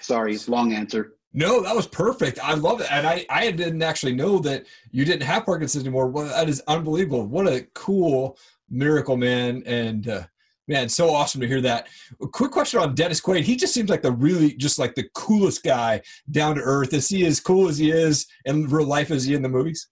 Sorry, 0.00 0.38
long 0.46 0.72
answer. 0.74 1.17
No, 1.32 1.60
that 1.62 1.76
was 1.76 1.86
perfect. 1.86 2.38
I 2.42 2.54
love 2.54 2.80
it. 2.80 2.90
And 2.90 3.06
I, 3.06 3.26
I 3.28 3.50
didn't 3.50 3.82
actually 3.82 4.14
know 4.14 4.38
that 4.40 4.64
you 4.90 5.04
didn't 5.04 5.26
have 5.26 5.44
Parkinson's 5.44 5.84
anymore. 5.84 6.08
Well, 6.08 6.26
that 6.26 6.48
is 6.48 6.62
unbelievable. 6.66 7.26
What 7.26 7.46
a 7.46 7.66
cool 7.74 8.38
miracle, 8.70 9.16
man. 9.16 9.62
And 9.66 10.08
uh, 10.08 10.22
man, 10.68 10.88
so 10.88 11.10
awesome 11.10 11.40
to 11.42 11.46
hear 11.46 11.60
that. 11.60 11.88
A 12.22 12.26
quick 12.26 12.50
question 12.50 12.80
on 12.80 12.94
Dennis 12.94 13.20
Quaid. 13.20 13.42
He 13.42 13.56
just 13.56 13.74
seems 13.74 13.90
like 13.90 14.02
the 14.02 14.12
really, 14.12 14.54
just 14.54 14.78
like 14.78 14.94
the 14.94 15.08
coolest 15.14 15.62
guy 15.62 16.00
down 16.30 16.56
to 16.56 16.62
earth. 16.62 16.94
Is 16.94 17.08
he 17.08 17.26
as 17.26 17.40
cool 17.40 17.68
as 17.68 17.78
he 17.78 17.90
is 17.90 18.26
in 18.46 18.66
real 18.66 18.86
life 18.86 19.10
as 19.10 19.24
he 19.24 19.34
in 19.34 19.42
the 19.42 19.48
movies? 19.48 19.88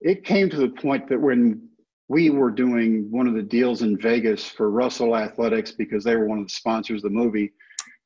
It 0.00 0.24
came 0.24 0.48
to 0.50 0.56
the 0.56 0.68
point 0.68 1.08
that 1.08 1.20
when 1.20 1.68
we 2.08 2.30
were 2.30 2.50
doing 2.50 3.10
one 3.10 3.26
of 3.26 3.34
the 3.34 3.42
deals 3.42 3.82
in 3.82 3.98
Vegas 3.98 4.46
for 4.46 4.70
Russell 4.70 5.16
Athletics 5.16 5.72
because 5.72 6.04
they 6.04 6.16
were 6.16 6.26
one 6.26 6.38
of 6.38 6.46
the 6.46 6.54
sponsors 6.54 7.04
of 7.04 7.10
the 7.10 7.18
movie, 7.18 7.52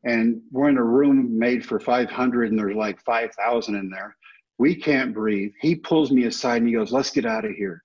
and 0.04 0.40
we're 0.50 0.68
in 0.68 0.78
a 0.78 0.84
room 0.84 1.38
made 1.38 1.64
for 1.64 1.78
500 1.78 2.50
and 2.50 2.58
there's 2.58 2.76
like 2.76 3.00
5,000 3.02 3.74
in 3.74 3.90
there. 3.90 4.16
We 4.58 4.74
can't 4.74 5.14
breathe. 5.14 5.52
He 5.60 5.74
pulls 5.74 6.10
me 6.10 6.24
aside 6.24 6.58
and 6.58 6.68
he 6.68 6.74
goes, 6.74 6.92
"Let's 6.92 7.10
get 7.10 7.26
out 7.26 7.44
of 7.44 7.52
here." 7.52 7.82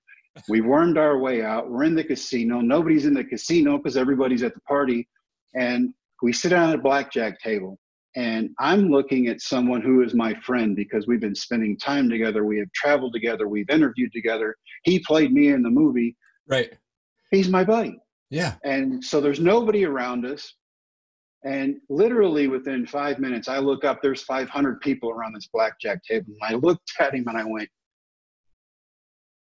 We 0.48 0.60
wormed 0.60 0.98
our 0.98 1.18
way 1.18 1.42
out. 1.42 1.70
We're 1.70 1.84
in 1.84 1.94
the 1.94 2.04
casino. 2.04 2.60
Nobody's 2.60 3.06
in 3.06 3.14
the 3.14 3.24
casino 3.24 3.78
because 3.78 3.96
everybody's 3.96 4.42
at 4.42 4.54
the 4.54 4.60
party, 4.60 5.08
and 5.54 5.92
we 6.22 6.32
sit 6.32 6.50
down 6.50 6.68
at 6.68 6.76
a 6.76 6.82
blackjack 6.82 7.40
table. 7.40 7.78
And 8.16 8.50
I'm 8.58 8.90
looking 8.90 9.28
at 9.28 9.40
someone 9.40 9.80
who 9.80 10.02
is 10.02 10.14
my 10.14 10.34
friend 10.40 10.74
because 10.74 11.06
we've 11.06 11.20
been 11.20 11.34
spending 11.34 11.76
time 11.76 12.08
together. 12.08 12.44
We 12.44 12.58
have 12.58 12.72
traveled 12.72 13.12
together. 13.12 13.48
We've 13.48 13.68
interviewed 13.70 14.12
together. 14.12 14.56
He 14.84 15.00
played 15.00 15.32
me 15.32 15.48
in 15.48 15.62
the 15.62 15.70
movie. 15.70 16.16
Right. 16.48 16.72
He's 17.30 17.48
my 17.48 17.64
buddy. 17.64 17.98
Yeah. 18.30 18.54
And 18.64 19.04
so 19.04 19.20
there's 19.20 19.40
nobody 19.40 19.84
around 19.84 20.24
us. 20.24 20.54
And 21.44 21.76
literally 21.88 22.48
within 22.48 22.86
five 22.86 23.18
minutes, 23.18 23.48
I 23.48 23.58
look 23.58 23.84
up, 23.84 24.02
there's 24.02 24.22
500 24.22 24.80
people 24.80 25.10
around 25.10 25.34
this 25.34 25.48
blackjack 25.52 26.02
table. 26.04 26.32
And 26.40 26.54
I 26.54 26.58
looked 26.58 26.92
at 27.00 27.14
him 27.14 27.28
and 27.28 27.38
I 27.38 27.44
went, 27.44 27.68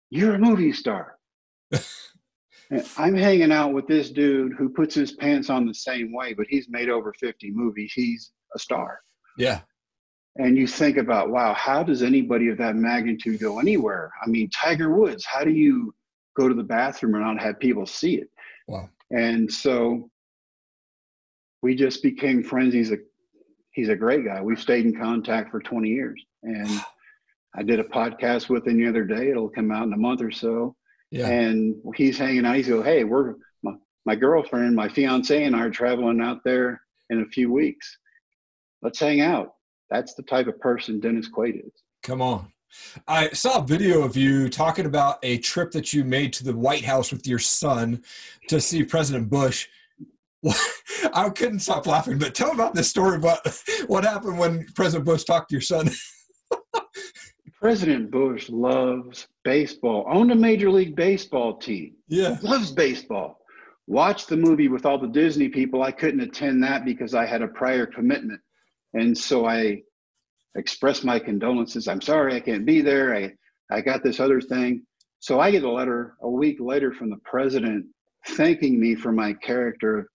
You're 0.10 0.36
a 0.36 0.39
movie 0.39 0.73
star. 0.73 1.17
And 2.71 2.88
I'm 2.97 3.15
hanging 3.15 3.51
out 3.51 3.73
with 3.73 3.88
this 3.88 4.10
dude 4.10 4.53
who 4.53 4.69
puts 4.69 4.95
his 4.95 5.12
pants 5.12 5.49
on 5.49 5.65
the 5.65 5.73
same 5.73 6.12
way, 6.12 6.34
but 6.34 6.47
he's 6.49 6.67
made 6.69 6.89
over 6.89 7.13
50 7.19 7.51
movies. 7.51 7.91
He's 7.93 8.31
a 8.55 8.60
star. 8.60 9.01
Yeah. 9.38 9.62
And 10.38 10.58
you 10.58 10.67
think 10.67 10.97
about, 10.97 11.29
wow, 11.29 11.53
how 11.53 11.84
does 11.84 12.03
anybody 12.03 12.49
of 12.49 12.58
that 12.58 12.75
magnitude 12.75 13.39
go 13.39 13.60
anywhere? 13.60 14.12
I 14.23 14.27
mean, 14.29 14.49
Tiger 14.49 14.93
Woods, 14.93 15.25
how 15.25 15.43
do 15.43 15.51
you 15.51 15.93
go 16.36 16.49
to 16.49 16.55
the 16.55 16.63
bathroom 16.63 17.15
and 17.15 17.23
not 17.23 17.41
have 17.41 17.60
people 17.60 17.86
see 17.86 18.15
it? 18.15 18.29
Wow. 18.67 18.89
And 19.12 19.51
so 19.51 20.10
we 21.65 21.73
just 21.73 22.04
became 22.04 22.43
friends. 22.43 22.75
He's 22.75 22.91
a 22.91 22.97
he's 23.71 23.89
a 23.89 23.95
great 23.95 24.23
guy. 24.23 24.39
We've 24.39 24.62
stayed 24.62 24.86
in 24.86 24.95
contact 24.95 25.49
for 25.49 25.60
20 25.60 25.89
years. 25.89 26.23
And 26.43 26.69
I 27.56 27.63
did 27.63 27.80
a 27.80 27.84
podcast 27.84 28.49
with 28.49 28.67
him 28.67 28.78
the 28.78 28.88
other 28.88 29.04
day. 29.04 29.32
It'll 29.32 29.49
come 29.49 29.71
out 29.71 29.88
in 29.88 29.93
a 29.93 29.97
month 29.97 30.21
or 30.21 30.30
so. 30.30 30.75
Yeah. 31.10 31.28
And 31.28 31.75
he's 31.95 32.19
hanging 32.19 32.45
out. 32.45 32.56
He's 32.56 32.67
go, 32.67 32.84
hey, 32.84 33.04
we're 33.04 33.34
my, 33.63 33.71
my 34.06 34.15
girlfriend, 34.15 34.75
my 34.75 34.88
fiance, 34.88 35.43
and 35.43 35.56
I 35.56 35.62
are 35.62 35.71
traveling 35.71 36.21
out 36.21 36.43
there 36.45 36.82
in 37.10 37.21
a 37.21 37.25
few 37.25 37.51
weeks. 37.51 37.97
Let's 38.84 38.99
hang 38.99 39.21
out. 39.21 39.54
That's 39.89 40.13
the 40.13 40.23
type 40.23 40.45
of 40.45 40.60
person 40.60 40.99
Dennis 40.99 41.30
Quaid 41.36 41.65
is. 41.65 41.73
Come 42.04 42.21
on. 42.21 42.54
I 43.08 43.30
saw 43.30 43.58
a 43.58 43.65
video 43.65 44.04
of 44.04 44.15
you 44.15 44.49
talking 44.49 44.86
about 44.86 45.17
a 45.23 45.39
trip 45.39 45.71
that 45.71 45.93
you 45.93 46.04
made 46.04 46.32
to 46.34 46.43
the 46.43 46.56
White 46.56 46.86
House 46.86 47.12
with 47.12 47.25
your 47.25 47.39
son 47.39 48.04
to 48.49 48.62
see 48.62 48.84
President 48.84 49.32
Bush. 49.32 49.67
I 51.13 51.29
couldn't 51.29 51.60
stop 51.60 51.88
laughing, 51.88 52.17
but 52.17 52.36
tell 52.36 52.51
about 52.51 52.73
this 52.73 52.89
story 52.89 53.17
about 53.17 53.39
what 53.88 54.03
happened 54.03 54.38
when 54.38 54.65
President 54.75 55.05
Bush 55.05 55.23
talked 55.23 55.49
to 55.49 55.53
your 55.55 55.62
son. 55.62 55.89
President 57.62 58.12
Bush 58.12 58.49
loves 58.49 59.27
baseball, 59.43 60.05
owned 60.12 60.31
a 60.31 60.36
Major 60.36 60.69
League 60.69 60.95
Baseball 60.95 61.58
team, 61.58 61.95
Yeah. 62.08 62.38
loves 62.43 62.71
baseball. 62.71 63.39
Watched 63.88 64.29
the 64.29 64.38
movie 64.38 64.67
with 64.67 64.86
all 64.86 64.99
the 64.99 65.08
Disney 65.08 65.49
people. 65.49 65.81
I 65.84 65.91
couldn't 65.91 66.19
attend 66.21 66.63
that 66.63 66.86
because 66.86 67.13
I 67.13 67.25
had 67.25 67.41
a 67.41 67.47
prior 67.47 67.86
commitment. 67.86 68.41
And 68.93 69.17
so 69.17 69.45
I 69.45 69.81
expressed 70.55 71.03
my 71.03 71.19
condolences. 71.19 71.88
I'm 71.88 72.01
sorry 72.01 72.36
I 72.36 72.39
can't 72.39 72.65
be 72.65 72.81
there. 72.81 73.15
I, 73.15 73.34
I 73.71 73.81
got 73.81 74.03
this 74.03 74.19
other 74.19 74.41
thing. 74.41 74.84
So 75.19 75.39
I 75.39 75.51
get 75.51 75.63
a 75.63 75.71
letter 75.71 76.15
a 76.21 76.29
week 76.29 76.58
later 76.60 76.93
from 76.93 77.10
the 77.10 77.17
president 77.23 77.86
thanking 78.29 78.79
me 78.79 78.95
for 78.95 79.12
my 79.12 79.34
character. 79.34 80.10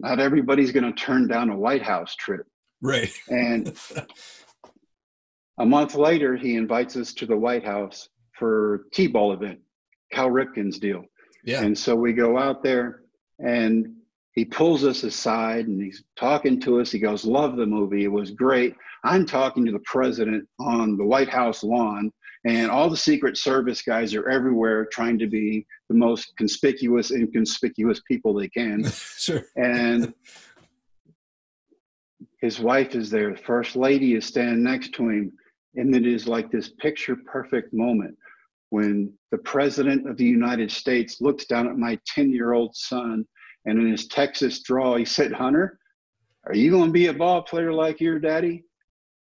Not 0.00 0.18
everybody's 0.18 0.72
going 0.72 0.84
to 0.84 0.92
turn 0.92 1.28
down 1.28 1.50
a 1.50 1.56
White 1.56 1.82
House 1.82 2.14
trip. 2.16 2.46
Right. 2.80 3.12
And 3.28 3.76
a 5.58 5.66
month 5.66 5.94
later, 5.94 6.36
he 6.36 6.56
invites 6.56 6.96
us 6.96 7.12
to 7.14 7.26
the 7.26 7.36
White 7.36 7.64
House 7.64 8.08
for 8.38 8.86
T-ball 8.94 9.34
event, 9.34 9.60
Cal 10.10 10.30
Ripken's 10.30 10.78
deal. 10.78 11.04
Yeah. 11.44 11.62
And 11.62 11.76
so 11.76 11.94
we 11.94 12.14
go 12.14 12.38
out 12.38 12.62
there 12.62 13.02
and 13.38 13.94
he 14.32 14.44
pulls 14.46 14.84
us 14.84 15.02
aside 15.02 15.66
and 15.66 15.80
he's 15.80 16.02
talking 16.16 16.60
to 16.62 16.80
us. 16.80 16.90
He 16.90 16.98
goes, 16.98 17.26
Love 17.26 17.56
the 17.56 17.66
movie. 17.66 18.04
It 18.04 18.12
was 18.12 18.30
great. 18.30 18.74
I'm 19.04 19.26
talking 19.26 19.66
to 19.66 19.72
the 19.72 19.82
president 19.84 20.48
on 20.58 20.96
the 20.96 21.04
White 21.04 21.28
House 21.28 21.62
lawn, 21.62 22.10
and 22.44 22.70
all 22.70 22.88
the 22.88 22.96
Secret 22.96 23.36
Service 23.36 23.82
guys 23.82 24.14
are 24.14 24.28
everywhere 24.28 24.86
trying 24.86 25.18
to 25.18 25.26
be 25.26 25.66
the 25.88 25.94
most 25.94 26.32
conspicuous, 26.38 27.10
inconspicuous 27.10 28.00
people 28.08 28.34
they 28.34 28.48
can. 28.48 28.84
Sure. 29.20 29.42
And 29.56 30.14
his 32.40 32.58
wife 32.58 32.94
is 32.94 33.10
there. 33.10 33.32
The 33.32 33.42
first 33.42 33.76
lady 33.76 34.14
is 34.14 34.24
standing 34.24 34.62
next 34.62 34.94
to 34.94 35.10
him. 35.10 35.32
And 35.76 35.94
it 35.94 36.06
is 36.06 36.26
like 36.26 36.50
this 36.50 36.70
picture 36.70 37.16
perfect 37.26 37.74
moment 37.74 38.16
when 38.70 39.12
the 39.30 39.38
president 39.38 40.08
of 40.08 40.16
the 40.16 40.24
United 40.24 40.70
States 40.70 41.20
looks 41.20 41.44
down 41.44 41.68
at 41.68 41.76
my 41.76 41.98
10 42.06 42.32
year 42.32 42.54
old 42.54 42.74
son 42.74 43.26
and 43.66 43.78
in 43.78 43.90
his 43.90 44.06
Texas 44.06 44.62
draw, 44.62 44.96
he 44.96 45.04
said, 45.04 45.32
Hunter, 45.32 45.78
are 46.46 46.54
you 46.54 46.70
going 46.70 46.86
to 46.86 46.92
be 46.92 47.08
a 47.08 47.12
ball 47.12 47.42
player 47.42 47.72
like 47.72 48.00
your 48.00 48.18
daddy? 48.18 48.64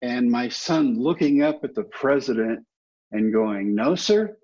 And 0.01 0.29
my 0.29 0.49
son 0.49 0.99
looking 0.99 1.43
up 1.43 1.63
at 1.63 1.75
the 1.75 1.83
president 1.83 2.65
and 3.15 3.33
going, 3.33 3.73
No, 3.73 3.95
sir, 3.95 4.37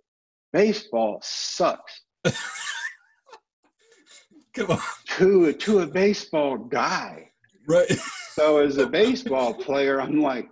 baseball 0.53 1.19
sucks. 1.23 2.01
Come 4.53 4.71
on. 4.71 4.79
To, 5.17 5.53
to 5.53 5.79
a 5.79 5.87
baseball 5.87 6.57
guy. 6.57 7.29
Right. 7.67 7.91
So 8.33 8.57
as 8.57 8.77
a 8.77 8.87
baseball 8.87 9.53
player, 9.53 10.01
I'm 10.01 10.21
like, 10.21 10.49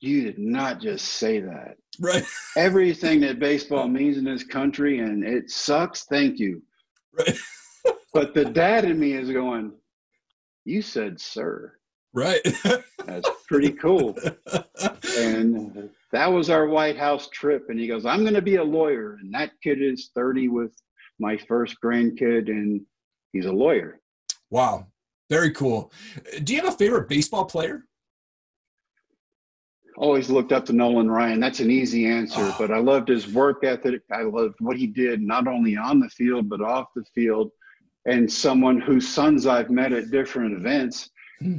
you 0.00 0.22
did 0.22 0.38
not 0.38 0.80
just 0.80 1.06
say 1.06 1.40
that. 1.40 1.76
Right. 2.00 2.24
Everything 2.56 3.20
that 3.20 3.38
baseball 3.38 3.88
means 3.88 4.16
in 4.16 4.24
this 4.24 4.44
country, 4.44 5.00
and 5.00 5.24
it 5.24 5.50
sucks. 5.50 6.04
Thank 6.04 6.38
you. 6.38 6.62
Right. 7.12 7.36
But 8.14 8.32
the 8.34 8.46
dad 8.46 8.86
in 8.86 8.98
me 8.98 9.12
is 9.12 9.30
going, 9.30 9.72
you 10.64 10.80
said, 10.80 11.20
sir. 11.20 11.74
Right. 12.12 12.40
That's 13.04 13.28
pretty 13.46 13.70
cool. 13.72 14.16
And 15.18 15.90
that 16.12 16.26
was 16.26 16.50
our 16.50 16.66
White 16.66 16.96
House 16.96 17.28
trip. 17.28 17.66
And 17.68 17.78
he 17.78 17.86
goes, 17.86 18.06
I'm 18.06 18.22
going 18.22 18.34
to 18.34 18.42
be 18.42 18.56
a 18.56 18.64
lawyer. 18.64 19.18
And 19.20 19.32
that 19.34 19.52
kid 19.62 19.82
is 19.82 20.10
30 20.14 20.48
with 20.48 20.72
my 21.18 21.36
first 21.36 21.76
grandkid, 21.84 22.48
and 22.48 22.80
he's 23.32 23.46
a 23.46 23.52
lawyer. 23.52 24.00
Wow. 24.50 24.86
Very 25.28 25.50
cool. 25.50 25.92
Do 26.42 26.54
you 26.54 26.62
have 26.62 26.72
a 26.72 26.76
favorite 26.76 27.08
baseball 27.08 27.44
player? 27.44 27.84
Always 29.96 30.30
looked 30.30 30.52
up 30.52 30.64
to 30.66 30.72
Nolan 30.72 31.10
Ryan. 31.10 31.40
That's 31.40 31.60
an 31.60 31.70
easy 31.70 32.06
answer, 32.06 32.40
oh. 32.40 32.56
but 32.58 32.70
I 32.70 32.78
loved 32.78 33.08
his 33.08 33.26
work 33.28 33.64
ethic. 33.64 34.02
I 34.12 34.22
loved 34.22 34.54
what 34.60 34.76
he 34.76 34.86
did, 34.86 35.20
not 35.20 35.48
only 35.48 35.76
on 35.76 35.98
the 35.98 36.08
field, 36.08 36.48
but 36.48 36.62
off 36.62 36.86
the 36.94 37.04
field. 37.14 37.50
And 38.06 38.30
someone 38.32 38.80
whose 38.80 39.08
sons 39.08 39.46
I've 39.46 39.70
met 39.70 39.92
at 39.92 40.10
different 40.10 40.56
events, 40.56 41.10
hmm. 41.40 41.58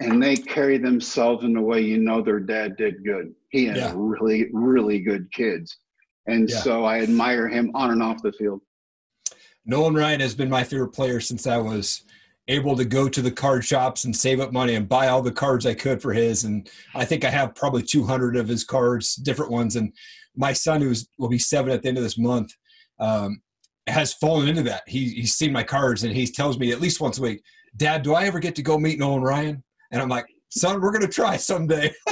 And 0.00 0.22
they 0.22 0.36
carry 0.36 0.78
themselves 0.78 1.44
in 1.44 1.54
the 1.54 1.60
way 1.60 1.80
you 1.80 1.98
know 1.98 2.20
their 2.22 2.40
dad 2.40 2.76
did 2.76 3.04
good. 3.04 3.34
He 3.50 3.66
had 3.66 3.76
yeah. 3.76 3.92
really, 3.94 4.48
really 4.52 5.00
good 5.00 5.30
kids. 5.32 5.78
And 6.26 6.48
yeah. 6.48 6.58
so 6.58 6.84
I 6.84 7.00
admire 7.00 7.48
him 7.48 7.70
on 7.74 7.90
and 7.90 8.02
off 8.02 8.22
the 8.22 8.32
field. 8.32 8.60
Nolan 9.64 9.94
Ryan 9.94 10.20
has 10.20 10.34
been 10.34 10.50
my 10.50 10.64
favorite 10.64 10.92
player 10.92 11.20
since 11.20 11.46
I 11.46 11.56
was 11.56 12.04
able 12.48 12.76
to 12.76 12.84
go 12.84 13.08
to 13.08 13.22
the 13.22 13.30
card 13.30 13.64
shops 13.64 14.04
and 14.04 14.14
save 14.14 14.38
up 14.38 14.52
money 14.52 14.74
and 14.74 14.88
buy 14.88 15.08
all 15.08 15.22
the 15.22 15.32
cards 15.32 15.66
I 15.66 15.74
could 15.74 16.00
for 16.00 16.12
his. 16.12 16.44
And 16.44 16.68
I 16.94 17.04
think 17.04 17.24
I 17.24 17.30
have 17.30 17.54
probably 17.54 17.82
200 17.82 18.36
of 18.36 18.46
his 18.46 18.64
cards, 18.64 19.16
different 19.16 19.50
ones. 19.50 19.76
And 19.76 19.92
my 20.36 20.52
son, 20.52 20.80
who 20.80 20.94
will 21.18 21.28
be 21.28 21.38
seven 21.38 21.72
at 21.72 21.82
the 21.82 21.88
end 21.88 21.98
of 21.98 22.04
this 22.04 22.18
month, 22.18 22.52
um, 23.00 23.40
has 23.88 24.14
fallen 24.14 24.48
into 24.48 24.62
that. 24.62 24.82
He, 24.86 25.08
he's 25.10 25.34
seen 25.34 25.52
my 25.52 25.62
cards 25.62 26.04
and 26.04 26.12
he 26.12 26.26
tells 26.26 26.58
me 26.58 26.70
at 26.70 26.80
least 26.80 27.00
once 27.00 27.18
a 27.18 27.22
week, 27.22 27.42
Dad, 27.76 28.02
do 28.02 28.14
I 28.14 28.24
ever 28.24 28.38
get 28.38 28.54
to 28.56 28.62
go 28.62 28.78
meet 28.78 28.98
Nolan 28.98 29.22
Ryan? 29.22 29.64
And 29.96 30.02
I'm 30.02 30.10
like, 30.10 30.26
son, 30.50 30.82
we're 30.82 30.92
going 30.92 31.06
to 31.06 31.08
try 31.08 31.38
someday. 31.38 31.90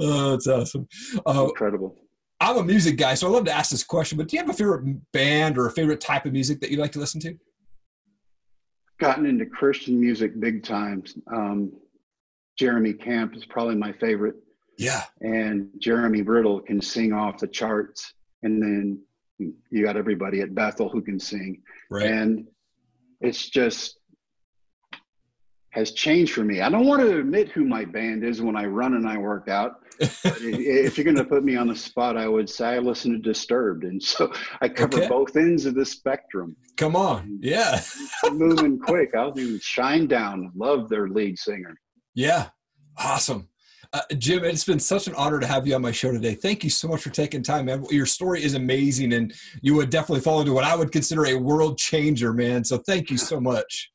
oh, 0.00 0.30
that's 0.32 0.48
awesome. 0.48 0.88
Uh, 1.24 1.46
Incredible. 1.48 1.94
I'm 2.40 2.56
a 2.56 2.64
music 2.64 2.96
guy, 2.96 3.14
so 3.14 3.28
I 3.28 3.30
love 3.30 3.44
to 3.44 3.52
ask 3.52 3.70
this 3.70 3.84
question. 3.84 4.18
But 4.18 4.26
do 4.26 4.36
you 4.36 4.42
have 4.42 4.50
a 4.50 4.52
favorite 4.52 5.12
band 5.12 5.56
or 5.56 5.68
a 5.68 5.70
favorite 5.70 6.00
type 6.00 6.26
of 6.26 6.32
music 6.32 6.58
that 6.60 6.70
you 6.72 6.78
like 6.78 6.90
to 6.92 6.98
listen 6.98 7.20
to? 7.20 7.36
Gotten 8.98 9.24
into 9.24 9.46
Christian 9.46 10.00
music 10.00 10.40
big 10.40 10.64
time. 10.64 11.04
Um, 11.32 11.72
Jeremy 12.58 12.92
Camp 12.92 13.36
is 13.36 13.44
probably 13.44 13.76
my 13.76 13.92
favorite. 13.92 14.34
Yeah. 14.76 15.04
And 15.20 15.68
Jeremy 15.78 16.22
Riddle 16.22 16.60
can 16.60 16.80
sing 16.80 17.12
off 17.12 17.38
the 17.38 17.46
charts. 17.46 18.14
And 18.42 18.60
then 18.60 19.00
you 19.38 19.84
got 19.84 19.96
everybody 19.96 20.40
at 20.40 20.56
Bethel 20.56 20.88
who 20.88 21.02
can 21.02 21.20
sing. 21.20 21.62
Right. 21.88 22.10
And 22.10 22.48
it's 23.20 23.48
just 23.48 24.00
has 25.76 25.92
changed 25.92 26.32
for 26.32 26.42
me. 26.42 26.62
I 26.62 26.70
don't 26.70 26.86
want 26.86 27.02
to 27.02 27.18
admit 27.18 27.50
who 27.50 27.66
my 27.66 27.84
band 27.84 28.24
is 28.24 28.40
when 28.40 28.56
I 28.56 28.64
run 28.64 28.94
and 28.94 29.06
I 29.06 29.18
work 29.18 29.48
out. 29.48 29.82
if 30.00 30.96
you're 30.96 31.04
going 31.04 31.16
to 31.16 31.24
put 31.24 31.44
me 31.44 31.54
on 31.54 31.68
the 31.68 31.76
spot, 31.76 32.16
I 32.16 32.26
would 32.26 32.48
say 32.48 32.68
I 32.68 32.78
listen 32.78 33.12
to 33.12 33.18
Disturbed, 33.18 33.84
and 33.84 34.02
so 34.02 34.32
I 34.62 34.68
cover 34.68 34.98
okay. 34.98 35.08
both 35.08 35.36
ends 35.36 35.66
of 35.66 35.74
the 35.74 35.84
spectrum. 35.84 36.56
Come 36.76 36.96
on, 36.96 37.38
yeah, 37.42 37.80
moving 38.30 38.78
quick. 38.78 39.14
I'll 39.14 39.32
do 39.32 39.58
Shinedown. 39.58 40.50
Love 40.54 40.88
their 40.88 41.08
lead 41.08 41.38
singer. 41.38 41.74
Yeah, 42.14 42.48
awesome. 42.98 43.48
Uh, 43.92 44.00
Jim, 44.18 44.44
it's 44.44 44.64
been 44.64 44.80
such 44.80 45.06
an 45.06 45.14
honor 45.14 45.40
to 45.40 45.46
have 45.46 45.66
you 45.66 45.74
on 45.74 45.82
my 45.82 45.92
show 45.92 46.12
today. 46.12 46.34
Thank 46.34 46.64
you 46.64 46.70
so 46.70 46.88
much 46.88 47.02
for 47.02 47.10
taking 47.10 47.42
time, 47.42 47.66
man. 47.66 47.84
Your 47.90 48.06
story 48.06 48.42
is 48.42 48.54
amazing, 48.54 49.14
and 49.14 49.32
you 49.62 49.74
would 49.74 49.90
definitely 49.90 50.20
fall 50.20 50.40
into 50.40 50.52
what 50.52 50.64
I 50.64 50.74
would 50.74 50.92
consider 50.92 51.26
a 51.26 51.34
world 51.34 51.78
changer, 51.78 52.32
man. 52.32 52.64
So 52.64 52.78
thank 52.78 53.10
you 53.10 53.16
so 53.16 53.40
much. 53.40 53.90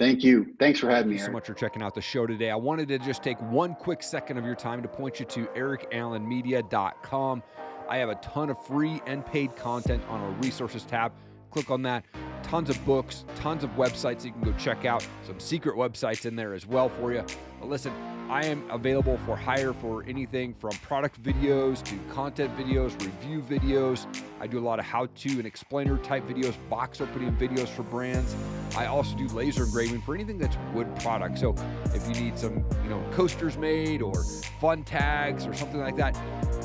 Thank 0.00 0.24
you. 0.24 0.54
Thanks 0.58 0.80
for 0.80 0.88
having 0.88 1.10
me. 1.10 1.18
Thank 1.18 1.20
you 1.20 1.26
so 1.26 1.32
much 1.32 1.46
for 1.46 1.52
checking 1.52 1.82
out 1.82 1.94
the 1.94 2.00
show 2.00 2.26
today. 2.26 2.48
I 2.50 2.56
wanted 2.56 2.88
to 2.88 2.98
just 2.98 3.22
take 3.22 3.38
one 3.42 3.74
quick 3.74 4.02
second 4.02 4.38
of 4.38 4.46
your 4.46 4.54
time 4.54 4.80
to 4.80 4.88
point 4.88 5.20
you 5.20 5.26
to 5.26 5.44
erikallenmedia.com. 5.48 7.42
I 7.86 7.98
have 7.98 8.08
a 8.08 8.14
ton 8.14 8.48
of 8.48 8.64
free 8.64 9.02
and 9.06 9.26
paid 9.26 9.54
content 9.56 10.02
on 10.08 10.22
our 10.22 10.30
resources 10.40 10.84
tab. 10.84 11.12
Click 11.50 11.70
on 11.70 11.82
that. 11.82 12.06
Tons 12.42 12.70
of 12.70 12.82
books, 12.86 13.26
tons 13.34 13.62
of 13.62 13.68
websites 13.72 14.24
you 14.24 14.32
can 14.32 14.40
go 14.40 14.54
check 14.54 14.86
out. 14.86 15.06
Some 15.26 15.38
secret 15.38 15.76
websites 15.76 16.24
in 16.24 16.34
there 16.34 16.54
as 16.54 16.66
well 16.66 16.88
for 16.88 17.12
you. 17.12 17.22
Listen, 17.62 17.92
I 18.30 18.46
am 18.46 18.68
available 18.70 19.18
for 19.18 19.36
hire 19.36 19.72
for 19.72 20.04
anything 20.04 20.54
from 20.54 20.70
product 20.70 21.22
videos 21.22 21.82
to 21.82 21.96
content 22.12 22.56
videos, 22.56 22.92
review 23.04 23.42
videos. 23.42 24.06
I 24.40 24.46
do 24.46 24.58
a 24.58 24.60
lot 24.60 24.78
of 24.78 24.84
how 24.84 25.06
to 25.06 25.30
and 25.30 25.46
explainer 25.46 25.98
type 25.98 26.26
videos, 26.28 26.54
box 26.68 27.00
opening 27.00 27.32
videos 27.36 27.68
for 27.68 27.82
brands. 27.82 28.34
I 28.76 28.86
also 28.86 29.16
do 29.16 29.26
laser 29.28 29.64
engraving 29.64 30.00
for 30.02 30.14
anything 30.14 30.38
that's 30.38 30.56
wood 30.72 30.94
product. 31.00 31.38
So 31.38 31.54
if 31.86 32.06
you 32.08 32.22
need 32.22 32.38
some, 32.38 32.64
you 32.82 32.88
know, 32.88 33.04
coasters 33.12 33.58
made 33.58 34.00
or 34.00 34.22
fun 34.60 34.84
tags 34.84 35.46
or 35.46 35.52
something 35.52 35.80
like 35.80 35.96
that, 35.96 36.16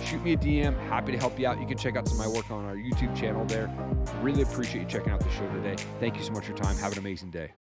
shoot 0.03 0.23
me 0.23 0.34
a 0.34 0.38
DM. 0.38 0.77
Happy 0.88 1.12
to 1.12 1.17
help 1.17 1.39
you 1.39 1.47
out. 1.47 1.60
You 1.60 1.67
can 1.67 1.77
check 1.77 1.95
out 1.95 2.08
some 2.08 2.19
of 2.19 2.27
my 2.27 2.31
work 2.31 2.51
on 2.51 2.63
our 2.65 2.75
YouTube 2.75 3.15
channel 3.15 3.43
there. 3.45 3.73
Really 4.21 4.43
appreciate 4.43 4.81
you 4.81 4.88
checking 4.88 5.12
out 5.12 5.19
the 5.19 5.31
show 5.31 5.47
today. 5.49 5.75
Thank 5.99 6.15
you 6.17 6.23
so 6.23 6.31
much 6.31 6.45
for 6.45 6.51
your 6.51 6.58
time. 6.58 6.75
Have 6.77 6.93
an 6.93 6.99
amazing 6.99 7.31
day. 7.31 7.51